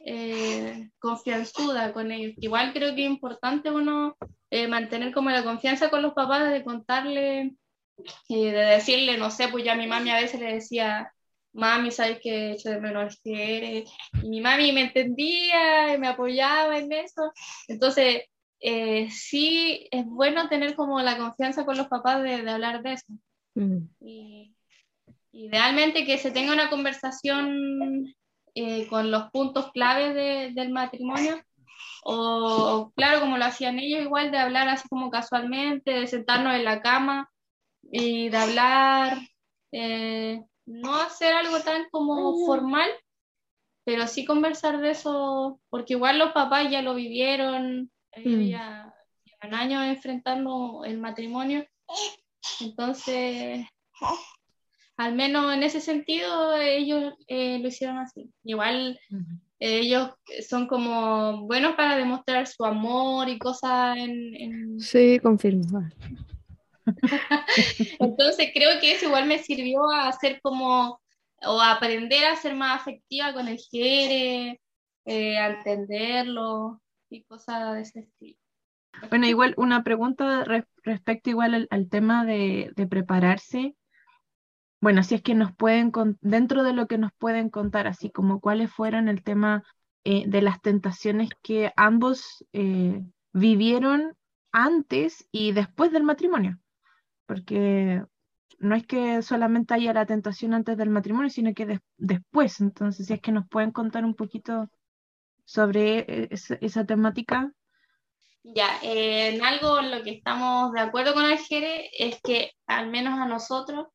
eh, 0.05 0.89
confianzuda 0.99 1.93
con 1.93 2.11
ellos. 2.11 2.33
Igual 2.37 2.73
creo 2.73 2.95
que 2.95 3.03
es 3.03 3.09
importante 3.09 3.71
uno 3.71 4.15
eh, 4.49 4.67
mantener 4.67 5.13
como 5.13 5.29
la 5.29 5.43
confianza 5.43 5.89
con 5.89 6.01
los 6.01 6.13
papás 6.13 6.51
de 6.51 6.63
contarle, 6.63 7.55
eh, 8.29 8.51
de 8.51 8.51
decirle, 8.51 9.17
no 9.17 9.31
sé, 9.31 9.47
pues 9.49 9.63
ya 9.63 9.75
mi 9.75 9.87
mami 9.87 10.09
a 10.11 10.21
veces 10.21 10.39
le 10.39 10.53
decía, 10.53 11.11
mami, 11.53 11.91
sabes 11.91 12.19
que 12.21 12.51
hecho 12.51 12.69
de 12.69 12.79
menos 12.79 13.19
que 13.23 13.57
eres. 13.57 13.91
Y 14.23 14.29
mi 14.29 14.41
mami 14.41 14.71
me 14.71 14.81
entendía 14.81 15.93
y 15.93 15.97
me 15.97 16.07
apoyaba 16.07 16.77
en 16.77 16.91
eso. 16.91 17.31
Entonces, 17.67 18.23
eh, 18.61 19.09
sí 19.11 19.87
es 19.91 20.05
bueno 20.05 20.49
tener 20.49 20.75
como 20.75 20.99
la 21.01 21.17
confianza 21.17 21.65
con 21.65 21.77
los 21.77 21.87
papás 21.87 22.23
de, 22.23 22.41
de 22.41 22.51
hablar 22.51 22.81
de 22.81 22.93
eso. 22.93 23.05
Mm. 23.55 23.89
Y, 24.01 24.55
idealmente 25.31 26.05
que 26.05 26.17
se 26.17 26.31
tenga 26.31 26.53
una 26.53 26.69
conversación 26.69 28.13
eh, 28.55 28.87
con 28.87 29.11
los 29.11 29.29
puntos 29.31 29.71
claves 29.71 30.15
del 30.55 30.71
matrimonio, 30.71 31.41
o 32.03 32.91
claro, 32.95 33.19
como 33.19 33.37
lo 33.37 33.45
hacían 33.45 33.79
ellos, 33.79 34.01
igual 34.01 34.31
de 34.31 34.37
hablar 34.37 34.67
así 34.69 34.87
como 34.87 35.09
casualmente, 35.09 35.91
de 35.91 36.07
sentarnos 36.07 36.55
en 36.55 36.65
la 36.65 36.81
cama 36.81 37.29
y 37.91 38.29
de 38.29 38.37
hablar, 38.37 39.17
eh, 39.71 40.41
no 40.65 40.95
hacer 40.95 41.33
algo 41.33 41.59
tan 41.61 41.89
como 41.91 42.45
formal, 42.45 42.89
pero 43.83 44.07
sí 44.07 44.25
conversar 44.25 44.79
de 44.79 44.91
eso, 44.91 45.59
porque 45.69 45.93
igual 45.93 46.19
los 46.19 46.31
papás 46.31 46.69
ya 46.69 46.81
lo 46.81 46.95
vivieron, 46.95 47.91
mm. 48.15 48.41
ya 48.41 48.93
llevan 49.25 49.53
años 49.53 49.83
enfrentando 49.85 50.83
el 50.85 50.99
matrimonio, 50.99 51.65
entonces 52.59 53.65
al 54.99 55.15
menos 55.15 55.53
en 55.53 55.63
ese 55.63 55.79
sentido 55.79 56.57
ellos 56.57 57.13
eh, 57.27 57.57
lo 57.59 57.69
hicieron 57.69 57.99
así. 57.99 58.29
Igual 58.43 58.99
ellos 59.57 60.11
son 60.45 60.67
como 60.67 61.47
buenos 61.47 61.75
para 61.75 61.95
demostrar 61.95 62.45
su 62.47 62.65
amor 62.65 63.29
y 63.29 63.39
cosas 63.39 63.95
en... 63.95 64.77
Sí, 64.77 65.17
confirmo. 65.19 65.87
Entonces 67.99 68.49
creo 68.53 68.77
que 68.81 68.91
eso 68.91 69.05
igual 69.05 69.25
me 69.25 69.39
sirvió 69.39 69.89
a 69.89 70.09
hacer 70.09 70.41
como, 70.41 70.99
o 71.43 71.61
a 71.61 71.71
aprender 71.71 72.25
a 72.25 72.35
ser 72.35 72.55
más 72.55 72.81
afectiva 72.81 73.33
con 73.33 73.47
el 73.47 73.57
jere, 73.57 74.59
eh, 75.05 75.37
a 75.37 75.47
entenderlo 75.47 76.81
y 77.09 77.23
cosas 77.23 77.75
de 77.75 77.81
ese 77.83 77.99
estilo. 78.01 78.37
Bueno, 79.09 79.27
igual 79.27 79.53
una 79.55 79.81
pregunta 79.81 80.43
respecto 80.83 81.29
igual 81.29 81.69
al, 81.69 81.87
tema 81.87 82.25
de, 82.25 82.73
de, 82.75 82.85
prepararse. 82.85 83.77
Bueno, 84.81 85.03
si 85.03 85.15
es 85.15 85.21
que 85.21 85.35
nos 85.35 85.53
pueden, 85.53 85.91
dentro 86.21 86.63
de 86.63 86.73
lo 86.73 86.87
que 86.87 86.97
nos 86.97 87.11
pueden 87.17 87.49
contar, 87.49 87.87
así 87.87 88.09
como 88.09 88.39
cuáles 88.39 88.71
fueron 88.71 89.09
el 89.09 89.23
tema 89.23 89.63
eh, 90.05 90.23
de 90.27 90.41
las 90.41 90.61
tentaciones 90.61 91.29
que 91.41 91.73
ambos 91.75 92.45
eh, 92.53 93.03
vivieron 93.33 94.15
antes 94.51 95.27
y 95.31 95.51
después 95.51 95.91
del 95.91 96.03
matrimonio. 96.03 96.59
Porque 97.25 98.03
no 98.59 98.75
es 98.75 98.85
que 98.85 99.21
solamente 99.21 99.73
haya 99.73 99.93
la 99.93 100.05
tentación 100.05 100.53
antes 100.53 100.77
del 100.77 100.89
matrimonio, 100.89 101.29
sino 101.29 101.53
que 101.53 101.79
después. 101.97 102.61
Entonces, 102.61 103.07
si 103.07 103.13
es 103.13 103.21
que 103.21 103.31
nos 103.31 103.47
pueden 103.47 103.71
contar 103.71 104.05
un 104.05 104.15
poquito 104.15 104.69
sobre 105.43 105.99
eh, 106.07 106.29
esa, 106.61 106.85
temática. 106.85 107.51
Ya, 108.43 108.79
en 108.81 109.43
algo 109.43 109.79
en 109.79 109.91
lo 109.91 110.03
que 110.03 110.11
estamos 110.11 110.71
de 110.71 110.79
acuerdo 110.79 111.13
con 111.13 111.25
el 111.25 111.37
Jere 111.37 111.89
es 111.97 112.21
que 112.21 112.51
al 112.67 112.89
menos 112.89 113.19
a 113.19 113.25
nosotros 113.25 113.87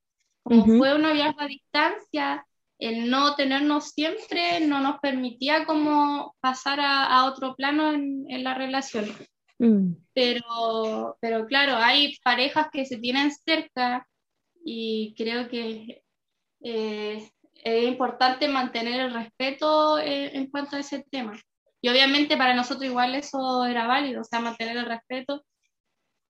como 0.44 0.66
fue 0.66 0.94
una 0.94 1.12
viaje 1.12 1.36
a 1.38 1.46
distancia, 1.46 2.46
el 2.78 3.10
no 3.10 3.34
tenernos 3.34 3.90
siempre 3.90 4.60
no 4.60 4.80
nos 4.80 5.00
permitía 5.00 5.64
como 5.64 6.36
pasar 6.40 6.80
a, 6.80 7.24
otro 7.24 7.56
plano 7.56 7.92
en, 7.92 8.44
la 8.44 8.54
relación. 8.54 9.06
Mm. 9.58 9.94
Pero, 10.12 11.16
pero 11.20 11.46
claro, 11.46 11.76
hay 11.76 12.16
parejas 12.22 12.68
que 12.70 12.84
se 12.84 12.98
tienen 12.98 13.30
cerca 13.32 14.06
y 14.64 15.14
creo 15.16 15.48
que 15.48 16.02
eh, 16.62 17.30
es 17.64 17.88
importante 17.88 18.46
mantener 18.46 19.00
el 19.00 19.14
respeto 19.14 19.98
en, 19.98 20.50
cuanto 20.50 20.76
a 20.76 20.80
ese 20.80 21.04
tema. 21.10 21.40
Y 21.80 21.88
obviamente 21.88 22.36
para 22.36 22.54
nosotros 22.54 22.84
igual 22.84 23.14
eso 23.14 23.64
era 23.64 23.86
válido, 23.86 24.20
o 24.20 24.24
sea, 24.24 24.40
mantener 24.40 24.76
el 24.76 24.86
respeto, 24.86 25.42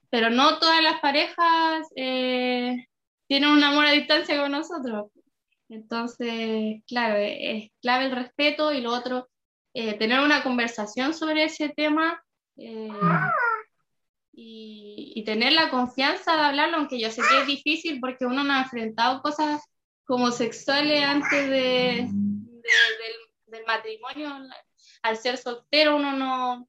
pero 0.08 0.30
no 0.30 0.58
todas 0.58 0.80
las 0.82 1.00
parejas 1.00 1.88
eh, 1.96 2.86
tienen 3.34 3.50
un 3.50 3.64
amor 3.64 3.84
a 3.84 3.90
distancia 3.90 4.40
con 4.40 4.52
nosotros. 4.52 5.10
Entonces, 5.68 6.84
claro, 6.86 7.16
es 7.18 7.68
clave 7.82 8.04
el 8.04 8.12
respeto 8.12 8.72
y 8.72 8.80
lo 8.80 8.92
otro, 8.92 9.28
eh, 9.72 9.94
tener 9.94 10.20
una 10.20 10.44
conversación 10.44 11.12
sobre 11.12 11.42
ese 11.42 11.68
tema 11.70 12.22
eh, 12.56 12.88
y, 14.32 15.20
tener 15.26 15.52
la 15.52 15.68
confianza 15.68 16.36
de 16.36 16.42
hablarlo, 16.42 16.76
aunque 16.76 17.00
yo 17.00 17.10
sé 17.10 17.22
que 17.28 17.40
es 17.40 17.46
difícil 17.48 17.98
porque 17.98 18.24
uno 18.24 18.44
no 18.44 18.52
ha 18.52 18.62
enfrentado 18.62 19.20
cosas 19.20 19.62
como 20.04 20.30
sexuales 20.30 21.02
antes 21.02 21.50
de, 21.50 22.06
del, 23.48 23.64
matrimonio. 23.66 24.28
Al 25.02 25.16
ser 25.16 25.38
soltero 25.38 25.96
uno 25.96 26.12
no, 26.12 26.68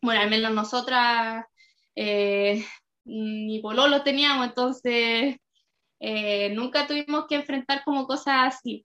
bueno, 0.00 0.20
al 0.20 0.30
menos 0.30 0.50
nosotras 0.52 1.44
eh, 1.94 2.66
ni 3.04 3.60
pololo 3.60 4.02
teníamos, 4.02 4.48
entonces 4.48 5.36
eh, 6.04 6.50
nunca 6.50 6.88
tuvimos 6.88 7.26
que 7.28 7.36
enfrentar 7.36 7.84
como 7.84 8.08
cosas 8.08 8.56
así. 8.56 8.84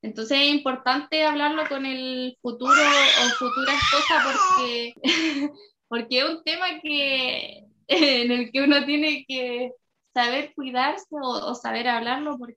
Entonces 0.00 0.38
es 0.40 0.54
importante 0.54 1.22
hablarlo 1.22 1.64
con 1.68 1.84
el 1.84 2.38
futuro 2.40 2.72
o 2.72 3.28
futura 3.38 3.74
esposa 3.74 4.24
porque, 4.24 4.94
porque 5.88 6.18
es 6.20 6.24
un 6.24 6.42
tema 6.42 6.80
que, 6.82 7.66
en 7.88 8.32
el 8.32 8.50
que 8.50 8.62
uno 8.62 8.82
tiene 8.86 9.26
que 9.28 9.72
saber 10.14 10.54
cuidarse 10.54 11.04
o, 11.10 11.54
saber 11.54 11.86
hablarlo 11.86 12.38
porque 12.38 12.56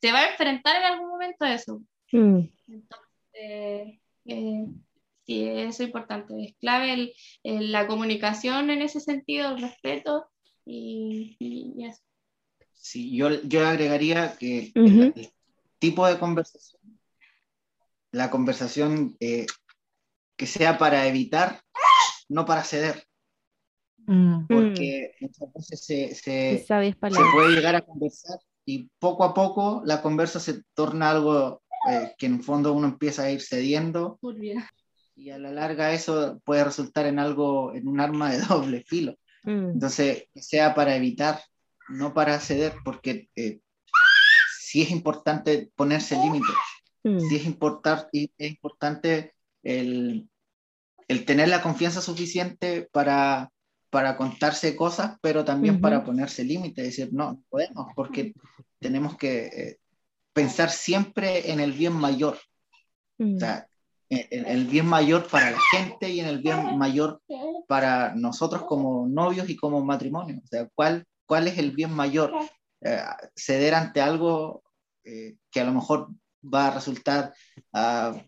se 0.00 0.12
va 0.12 0.20
a 0.20 0.30
enfrentar 0.30 0.76
en 0.76 0.84
algún 0.84 1.10
momento 1.10 1.44
a 1.44 1.52
eso. 1.52 1.82
Mm. 2.12 2.40
Entonces, 2.68 4.00
eh, 4.24 4.66
sí, 5.26 5.46
eso 5.46 5.82
es 5.82 5.88
importante. 5.88 6.42
Es 6.42 6.56
clave 6.56 7.12
la 7.44 7.86
comunicación 7.86 8.70
en 8.70 8.80
ese 8.80 9.00
sentido, 9.00 9.50
el 9.50 9.60
respeto 9.60 10.24
y, 10.64 11.36
y 11.38 11.84
eso. 11.84 12.00
Sí, 12.80 13.14
yo, 13.14 13.42
yo 13.42 13.66
agregaría 13.66 14.36
que 14.36 14.72
el, 14.74 15.30
tipo 15.78 16.06
de 16.06 16.18
conversación, 16.18 16.80
la 18.10 18.30
conversación 18.30 19.16
eh, 19.20 19.46
que 20.36 20.46
sea 20.46 20.78
para 20.78 21.06
evitar, 21.06 21.60
no 22.28 22.46
para 22.46 22.64
ceder. 22.64 23.04
Mm. 24.06 24.46
Porque 24.46 25.14
muchas 25.20 25.52
veces 25.52 25.84
se, 25.84 26.14
se, 26.14 26.64
puede 26.66 27.54
llegar 27.54 27.76
a 27.76 27.82
conversar 27.82 28.40
y 28.64 28.88
poco 28.98 29.24
a 29.24 29.34
poco 29.34 29.82
la 29.84 30.00
conversa 30.00 30.40
se 30.40 30.62
torna 30.74 31.10
algo 31.10 31.62
eh, 31.90 32.14
que 32.18 32.26
en 32.26 32.36
el 32.36 32.42
fondo 32.42 32.72
uno 32.72 32.88
empieza 32.88 33.24
a 33.24 33.30
ir 33.30 33.42
cediendo. 33.42 34.18
Y 35.14 35.28
a 35.28 35.38
la 35.38 35.52
larga 35.52 35.92
eso 35.92 36.40
puede 36.44 36.64
resultar 36.64 37.04
en 37.04 37.18
algo, 37.18 37.74
en 37.74 37.86
un 37.88 38.00
arma 38.00 38.32
de 38.32 38.38
doble 38.48 38.84
filo. 38.86 39.16
Mm. 39.44 39.72
Entonces, 39.72 40.24
que 40.32 40.42
sea 40.42 40.74
para 40.74 40.96
evitar 40.96 41.40
no 41.90 42.14
para 42.14 42.38
ceder, 42.40 42.74
porque 42.84 43.28
eh, 43.36 43.60
sí 44.58 44.82
es 44.82 44.90
importante 44.90 45.70
ponerse 45.74 46.16
límites, 46.16 46.54
mm. 47.04 47.18
sí 47.20 47.36
es, 47.36 47.46
importar, 47.46 48.08
es 48.12 48.30
importante 48.38 49.34
el, 49.62 50.28
tener 51.26 51.48
la 51.48 51.62
confianza 51.62 52.00
suficiente 52.00 52.88
para, 52.92 53.50
para 53.90 54.16
contarse 54.16 54.76
cosas, 54.76 55.18
pero 55.20 55.44
también 55.44 55.80
para 55.80 56.04
ponerse 56.04 56.44
límites, 56.44 56.84
decir, 56.84 57.10
no, 57.12 57.42
podemos, 57.48 57.88
porque 57.94 58.32
tenemos 58.78 59.16
que 59.16 59.46
eh, 59.46 59.78
pensar 60.32 60.70
siempre 60.70 61.50
en 61.50 61.60
el 61.60 61.72
bien 61.72 61.92
mayor. 61.92 62.38
O 63.18 63.38
sea, 63.38 63.66
en, 64.10 64.46
el 64.46 64.66
bien 64.66 64.86
mayor 64.86 65.28
para 65.28 65.50
la 65.52 65.60
gente 65.70 66.10
y 66.10 66.20
en 66.20 66.26
el 66.26 66.40
bien 66.40 66.76
mayor 66.78 67.22
para 67.68 68.14
nosotros 68.14 68.64
como 68.64 69.06
novios 69.06 69.48
y 69.48 69.56
como 69.56 69.84
matrimonio. 69.84 70.40
O 70.42 70.46
sea, 70.46 70.68
¿cuál, 70.74 71.06
cuál 71.30 71.46
es 71.46 71.58
el 71.58 71.70
bien 71.70 71.92
mayor. 71.92 72.32
Eh, 72.80 73.04
ceder 73.36 73.74
ante 73.74 74.00
algo 74.00 74.64
eh, 75.04 75.36
que 75.48 75.60
a 75.60 75.64
lo 75.64 75.70
mejor 75.70 76.08
va 76.42 76.66
a 76.66 76.70
resultar 76.72 77.32
ah, 77.72 78.20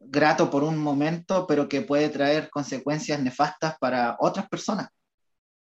grato 0.00 0.50
por 0.50 0.64
un 0.64 0.76
momento, 0.76 1.46
pero 1.46 1.68
que 1.68 1.82
puede 1.82 2.08
traer 2.08 2.50
consecuencias 2.50 3.22
nefastas 3.22 3.76
para 3.78 4.16
otras 4.18 4.48
personas. 4.48 4.88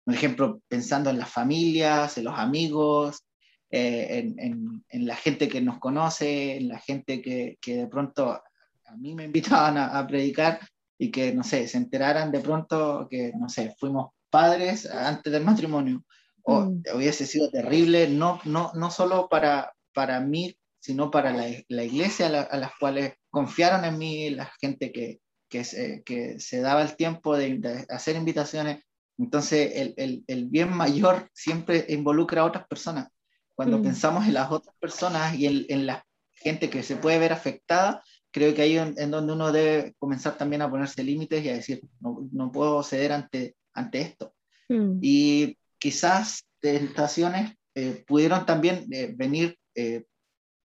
Por 0.03 0.15
ejemplo, 0.15 0.63
pensando 0.67 1.11
en 1.11 1.19
las 1.19 1.29
familias, 1.29 2.17
en 2.17 2.25
los 2.25 2.39
amigos, 2.39 3.27
eh, 3.71 4.33
en, 4.39 4.83
en, 4.89 5.07
la 5.07 5.17
gente 5.17 5.49
que 5.49 5.61
nos 5.61 5.79
conoce, 5.79 6.57
en 6.57 6.69
la 6.69 6.79
gente 6.79 7.21
que, 7.21 7.59
que 7.61 7.77
de 7.77 7.87
pronto 7.87 8.31
a 8.33 8.97
mí 8.97 9.15
me 9.15 9.25
invitaban 9.25 9.77
a, 9.77 9.99
a, 9.99 10.07
predicar 10.07 10.61
y 10.97 11.11
que, 11.11 11.35
no 11.35 11.45
sé, 11.45 11.69
se 11.69 11.77
enteraran 11.77 12.33
de 12.33 12.41
pronto 12.41 13.07
que, 13.11 13.33
no 13.39 13.51
sé, 13.51 13.75
fuimos 13.79 14.13
padres 14.31 14.87
antes 14.87 15.31
del 15.31 15.45
matrimonio 15.45 16.03
o 16.47 16.61
mm. 16.61 16.83
hubiese 16.95 17.27
sido 17.27 17.51
terrible, 17.51 18.09
no, 18.09 18.41
no, 18.45 18.71
no 18.75 18.91
solo 18.91 19.29
para, 19.29 19.75
para 19.93 20.21
mí, 20.21 20.57
sino 20.79 21.11
para 21.11 21.33
la, 21.33 21.47
la 21.69 21.85
iglesia 21.85 22.27
a, 22.27 22.57
las 22.57 22.71
cuales 22.79 23.15
confiaron 23.31 23.85
en 23.85 23.99
mí, 23.99 24.31
la 24.31 24.51
gente 24.61 24.93
que, 24.93 25.21
que, 25.49 25.65
se, 25.65 26.05
que 26.05 26.39
se 26.39 26.61
daba 26.61 26.83
el 26.83 26.95
tiempo 26.95 27.37
de, 27.37 27.85
hacer 27.89 28.15
invitaciones. 28.15 28.85
Entonces, 29.19 29.73
el, 29.75 29.95
el, 29.97 30.25
el, 30.29 30.47
bien 30.47 30.73
mayor 30.73 31.29
siempre 31.35 31.85
involucra 31.89 32.43
a 32.43 32.45
otras 32.45 32.67
personas. 32.69 33.09
Cuando 33.57 33.79
mm. 33.79 33.83
pensamos 33.83 34.27
en 34.27 34.35
las 34.35 34.53
otras 34.53 34.77
personas 34.79 35.35
y 35.35 35.47
en, 35.47 35.67
en, 35.69 35.87
la 35.87 36.07
gente 36.33 36.71
que 36.71 36.85
se 36.85 36.95
puede 36.95 37.19
ver 37.19 37.33
afectada, 37.33 38.05
creo 38.31 38.55
que 38.55 38.63
ahí 38.63 38.79
en, 38.79 38.95
en 38.99 39.11
donde 39.11 39.33
uno 39.33 39.51
debe 39.51 39.95
comenzar 39.99 40.39
también 40.39 40.63
a 40.63 40.71
ponerse 40.71 41.03
límites 41.03 41.45
y 41.45 41.49
a 41.49 41.55
decir, 41.55 41.83
no, 41.99 42.29
no 42.31 42.53
puedo 42.53 42.81
ceder 42.85 43.11
ante, 43.11 43.57
ante 43.75 44.03
esto. 44.03 44.35
Mm. 44.69 44.99
Y 45.03 45.59
quizás 45.79 46.47
tentaciones 46.61 47.53
eh, 47.75 48.05
pudieron 48.07 48.47
también 48.47 48.87
eh, 48.91 49.13
venir 49.15 49.59
eh, 49.75 50.05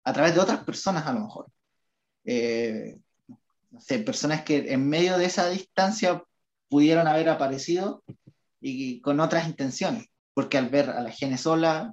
a 0.05 0.13
través 0.13 0.35
de 0.35 0.41
otras 0.41 0.65
personas 0.65 1.07
a 1.07 1.13
lo 1.13 1.21
mejor. 1.21 1.47
no 3.71 3.81
sé, 3.81 3.99
personas 4.01 4.43
que 4.43 4.73
en 4.73 4.89
medio 4.89 5.19
de 5.19 5.25
esa 5.25 5.49
distancia 5.51 6.23
pudieron 6.69 7.09
haber 7.09 7.29
aparecido 7.29 8.05
y, 8.61 9.01
con 9.01 9.19
otras 9.21 9.49
intenciones, 9.49 10.07
porque 10.35 10.59
al 10.59 10.69
ver 10.69 10.91
a 10.91 11.03
la 11.03 11.11
gente 11.11 11.37
sola 11.37 11.93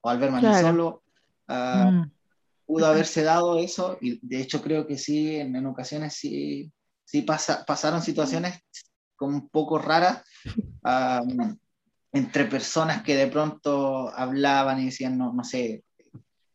o 0.00 0.08
al 0.08 0.18
ver 0.18 0.30
a 0.30 0.60
solo, 0.60 1.02
ah, 1.48 1.90
mm. 1.92 2.10
pudo 2.66 2.86
haberse 2.86 3.22
dado 3.22 3.58
eso 3.58 3.98
y 4.00 4.18
de 4.26 4.40
hecho 4.40 4.62
creo 4.62 4.86
que 4.86 4.96
sí, 4.96 5.36
en, 5.36 5.66
ocasiones 5.66 6.14
sí, 6.14 6.72
sí 7.04 7.22
pasaron 7.22 8.02
situaciones 8.02 8.60
como 9.16 9.36
un 9.36 9.48
poco 9.48 9.78
raras. 9.78 10.22
Entre 12.14 12.44
personas 12.44 13.02
que 13.02 13.16
de 13.16 13.26
pronto 13.26 14.08
hablaban 14.08 14.80
y 14.80 14.86
decían, 14.86 15.18
no, 15.18 15.32
no 15.32 15.42
sé, 15.42 15.82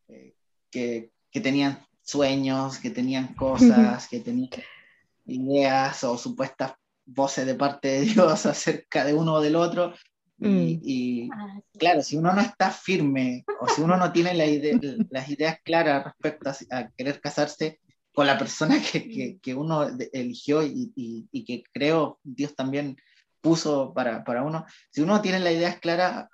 eh, 0.07 0.33
que, 0.71 1.11
que, 1.29 1.41
tenían 1.41 1.85
sueños, 2.01 2.79
que 2.79 2.89
tenían 2.89 3.35
cosas, 3.35 4.07
que 4.07 4.21
tenían 4.21 4.49
ideas 5.25 6.03
o 6.05 6.17
supuestas 6.17 6.73
voces 7.05 7.45
de 7.45 7.55
parte 7.55 7.89
de 7.89 8.01
Dios 8.01 8.45
acerca 8.45 9.03
de 9.03 9.13
uno 9.13 9.35
o 9.35 9.41
del 9.41 9.57
otro. 9.57 9.93
Y, 10.41 11.27
mm. 11.27 11.31
ah, 11.33 11.59
claro, 11.77 12.01
si 12.01 12.15
uno 12.15 12.31
no 12.31 12.39
está 12.39 12.71
firme 12.71 13.43
o 13.59 13.67
si 13.67 13.81
uno 13.81 13.97
no 13.97 14.13
tiene 14.13 14.33
las 14.33 15.29
ideas 15.29 15.57
claras 15.65 16.05
respecto 16.05 16.49
a, 16.71 16.89
querer 16.91 17.19
casarse 17.19 17.81
con 18.13 18.25
la 18.25 18.37
persona 18.37 18.81
que, 18.81 19.37
que, 19.41 19.53
uno 19.53 19.85
eligió 20.13 20.63
y, 20.63 20.93
y, 20.95 21.43
que 21.43 21.63
creo 21.73 22.19
Dios 22.23 22.55
también 22.55 22.95
puso 23.41 23.93
para, 23.93 24.23
para 24.23 24.43
uno, 24.43 24.65
si 24.91 25.01
uno 25.01 25.21
tiene 25.21 25.39
las 25.39 25.53
ideas 25.53 25.79
claras, 25.79 26.27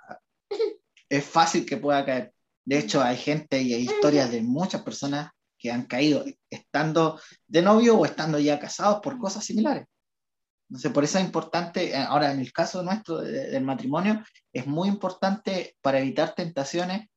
es 1.09 1.25
fácil 1.25 1.65
que 1.65 1.77
pueda 1.77 2.05
caer. 2.05 2.33
De 2.65 2.79
hecho, 2.79 3.01
hay 3.01 3.17
gente 3.17 3.61
y 3.61 3.73
hay 3.73 3.83
historias 3.83 4.31
de 4.31 4.41
muchas 4.41 4.81
personas 4.81 5.29
que 5.57 5.71
han 5.71 5.85
caído 5.85 6.25
estando 6.49 7.19
de 7.47 7.61
novio 7.61 7.97
o 7.97 8.05
estando 8.05 8.39
ya 8.39 8.59
casados 8.59 8.99
por 9.01 9.17
cosas 9.17 9.45
similares. 9.45 9.85
Entonces, 10.69 10.91
por 10.91 11.03
eso 11.03 11.19
es 11.19 11.25
importante, 11.25 11.91
eh, 11.91 11.95
ahora 11.95 12.31
en 12.31 12.39
el 12.39 12.51
caso 12.51 12.81
nuestro 12.81 13.21
del 13.21 13.63
matrimonio, 13.63 14.23
es 14.51 14.65
muy 14.65 14.89
importante 14.89 15.75
para 15.81 15.99
evitar 15.99 16.33
tentaciones, 16.33 17.07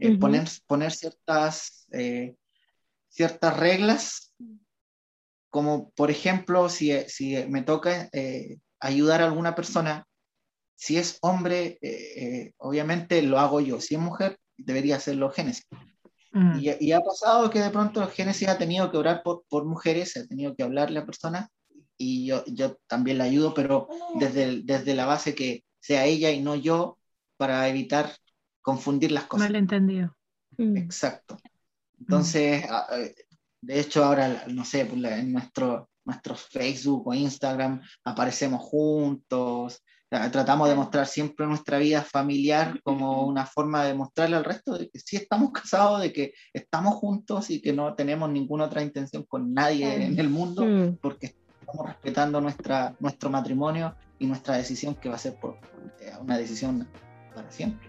eh, 0.00 0.16
poner, 0.18 0.48
poner 0.66 0.90
ciertas, 0.90 1.86
eh, 1.92 2.34
ciertas 3.08 3.56
reglas, 3.58 4.32
como 5.50 5.90
por 5.90 6.10
ejemplo, 6.10 6.68
si, 6.68 6.92
si 7.08 7.36
me 7.46 7.62
toca 7.62 8.08
ayudar 8.84 9.22
a 9.22 9.26
alguna 9.26 9.54
persona, 9.54 10.06
si 10.76 10.96
es 10.96 11.18
hombre, 11.22 11.78
obviamente 12.58 13.22
lo 13.22 13.38
hago 13.38 13.60
yo, 13.60 13.80
si 13.80 13.94
es 13.94 14.00
mujer, 14.00 14.38
debería 14.56 14.96
hacerlo 14.96 15.30
Génesis. 15.30 15.66
Mm. 16.32 16.58
Y, 16.80 16.92
ha 16.92 17.00
pasado 17.00 17.48
que 17.48 17.60
de 17.60 17.70
pronto 17.70 18.06
Génesis 18.08 18.48
ha 18.48 18.58
tenido 18.58 18.90
que 18.90 18.96
orar 18.96 19.22
por, 19.22 19.44
por 19.48 19.64
mujeres, 19.64 20.16
ha 20.16 20.26
tenido 20.26 20.54
que 20.56 20.64
hablarle 20.64 20.98
a 20.98 21.06
personas 21.06 21.48
y 21.96 22.26
yo, 22.26 22.44
yo 22.46 22.76
también 22.88 23.18
la 23.18 23.24
ayudo, 23.24 23.54
pero 23.54 23.88
desde, 24.18 24.62
desde 24.62 24.94
la 24.94 25.06
base 25.06 25.34
que 25.34 25.64
sea 25.78 26.06
ella 26.06 26.32
y 26.32 26.40
no 26.40 26.56
yo 26.56 26.98
para 27.36 27.68
evitar 27.68 28.10
confundir 28.62 29.12
las 29.12 29.24
cosas. 29.24 29.48
Malentendido. 29.48 30.16
Mm. 30.56 30.76
Exacto. 30.76 31.36
Entonces, 32.00 32.64
de 33.60 33.80
hecho 33.80 34.04
ahora, 34.04 34.44
no 34.48 34.64
sé, 34.64 34.86
pues, 34.86 35.02
en 35.04 35.32
nuestro, 35.32 35.88
nuestro 36.04 36.34
Facebook 36.34 37.06
o 37.06 37.14
Instagram 37.14 37.80
aparecemos 38.04 38.60
juntos, 38.62 39.82
tratamos 40.30 40.68
de 40.68 40.74
mostrar 40.74 41.06
siempre 41.06 41.46
nuestra 41.46 41.78
vida 41.78 42.02
familiar 42.02 42.80
como 42.82 43.26
una 43.26 43.46
forma 43.46 43.84
de 43.84 43.94
mostrarle 43.94 44.36
al 44.36 44.44
resto 44.44 44.78
de 44.78 44.88
que 44.88 44.98
sí 44.98 45.16
estamos 45.16 45.52
casados, 45.52 46.00
de 46.00 46.12
que 46.12 46.34
estamos 46.52 46.94
juntos 46.94 47.50
y 47.50 47.60
que 47.60 47.72
no 47.72 47.94
tenemos 47.94 48.30
ninguna 48.30 48.64
otra 48.64 48.82
intención 48.82 49.24
con 49.24 49.52
nadie 49.52 50.04
en 50.04 50.18
el 50.18 50.28
mundo, 50.28 50.64
mm. 50.64 50.98
porque 51.00 51.34
estamos 51.60 51.86
respetando 51.86 52.40
nuestra, 52.40 52.94
nuestro 53.00 53.30
matrimonio 53.30 53.96
y 54.18 54.26
nuestra 54.26 54.56
decisión 54.56 54.94
que 54.94 55.08
va 55.08 55.16
a 55.16 55.18
ser 55.18 55.34
por, 55.34 55.58
eh, 56.00 56.12
una 56.20 56.38
decisión 56.38 56.88
para 57.34 57.50
siempre. 57.50 57.88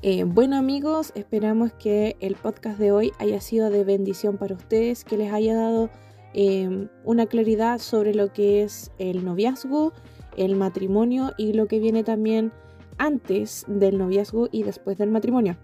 Eh, 0.00 0.22
bueno 0.22 0.56
amigos, 0.56 1.10
esperamos 1.16 1.72
que 1.72 2.16
el 2.20 2.36
podcast 2.36 2.78
de 2.78 2.92
hoy 2.92 3.12
haya 3.18 3.40
sido 3.40 3.68
de 3.68 3.82
bendición 3.82 4.36
para 4.36 4.54
ustedes, 4.54 5.02
que 5.02 5.16
les 5.16 5.32
haya 5.32 5.56
dado 5.56 5.90
em, 6.34 6.88
una 7.02 7.26
claridad 7.26 7.80
sobre 7.80 8.14
lo 8.14 8.32
que 8.32 8.62
es 8.62 8.92
el 8.98 9.24
noviazgo, 9.24 9.92
el 10.36 10.54
matrimonio 10.54 11.32
y 11.36 11.52
lo 11.52 11.66
que 11.66 11.80
viene 11.80 12.04
también 12.04 12.52
antes 12.96 13.64
del 13.66 13.98
noviazgo 13.98 14.48
y 14.52 14.62
después 14.62 14.98
del 14.98 15.10
matrimonio. 15.10 15.56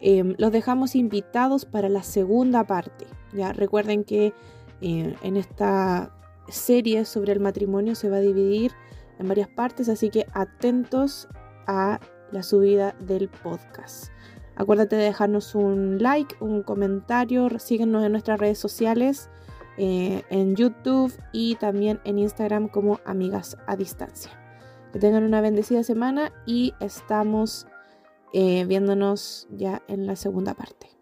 Em, 0.00 0.34
los 0.36 0.50
dejamos 0.50 0.96
invitados 0.96 1.64
para 1.64 1.88
la 1.88 2.02
segunda 2.02 2.64
parte. 2.64 3.06
Ya 3.32 3.52
recuerden 3.52 4.02
que 4.02 4.34
eh, 4.80 5.14
en 5.22 5.36
esta 5.36 6.10
serie 6.48 7.04
sobre 7.04 7.34
el 7.34 7.38
matrimonio 7.38 7.94
se 7.94 8.10
va 8.10 8.16
a 8.16 8.20
dividir 8.20 8.72
en 9.20 9.28
varias 9.28 9.48
partes, 9.48 9.88
así 9.88 10.10
que 10.10 10.26
atentos 10.32 11.28
a 11.68 12.00
la 12.32 12.42
subida 12.42 12.94
del 13.00 13.28
podcast. 13.28 14.12
Acuérdate 14.56 14.96
de 14.96 15.04
dejarnos 15.04 15.54
un 15.54 16.02
like, 16.02 16.36
un 16.40 16.62
comentario, 16.62 17.48
síguenos 17.58 18.04
en 18.04 18.12
nuestras 18.12 18.38
redes 18.38 18.58
sociales, 18.58 19.30
eh, 19.78 20.22
en 20.28 20.54
YouTube 20.56 21.12
y 21.32 21.54
también 21.54 22.00
en 22.04 22.18
Instagram 22.18 22.68
como 22.68 23.00
Amigas 23.04 23.56
a 23.66 23.76
Distancia. 23.76 24.32
Que 24.92 24.98
tengan 24.98 25.24
una 25.24 25.40
bendecida 25.40 25.82
semana 25.82 26.32
y 26.44 26.74
estamos 26.80 27.66
eh, 28.34 28.64
viéndonos 28.66 29.48
ya 29.50 29.82
en 29.88 30.06
la 30.06 30.16
segunda 30.16 30.54
parte. 30.54 30.99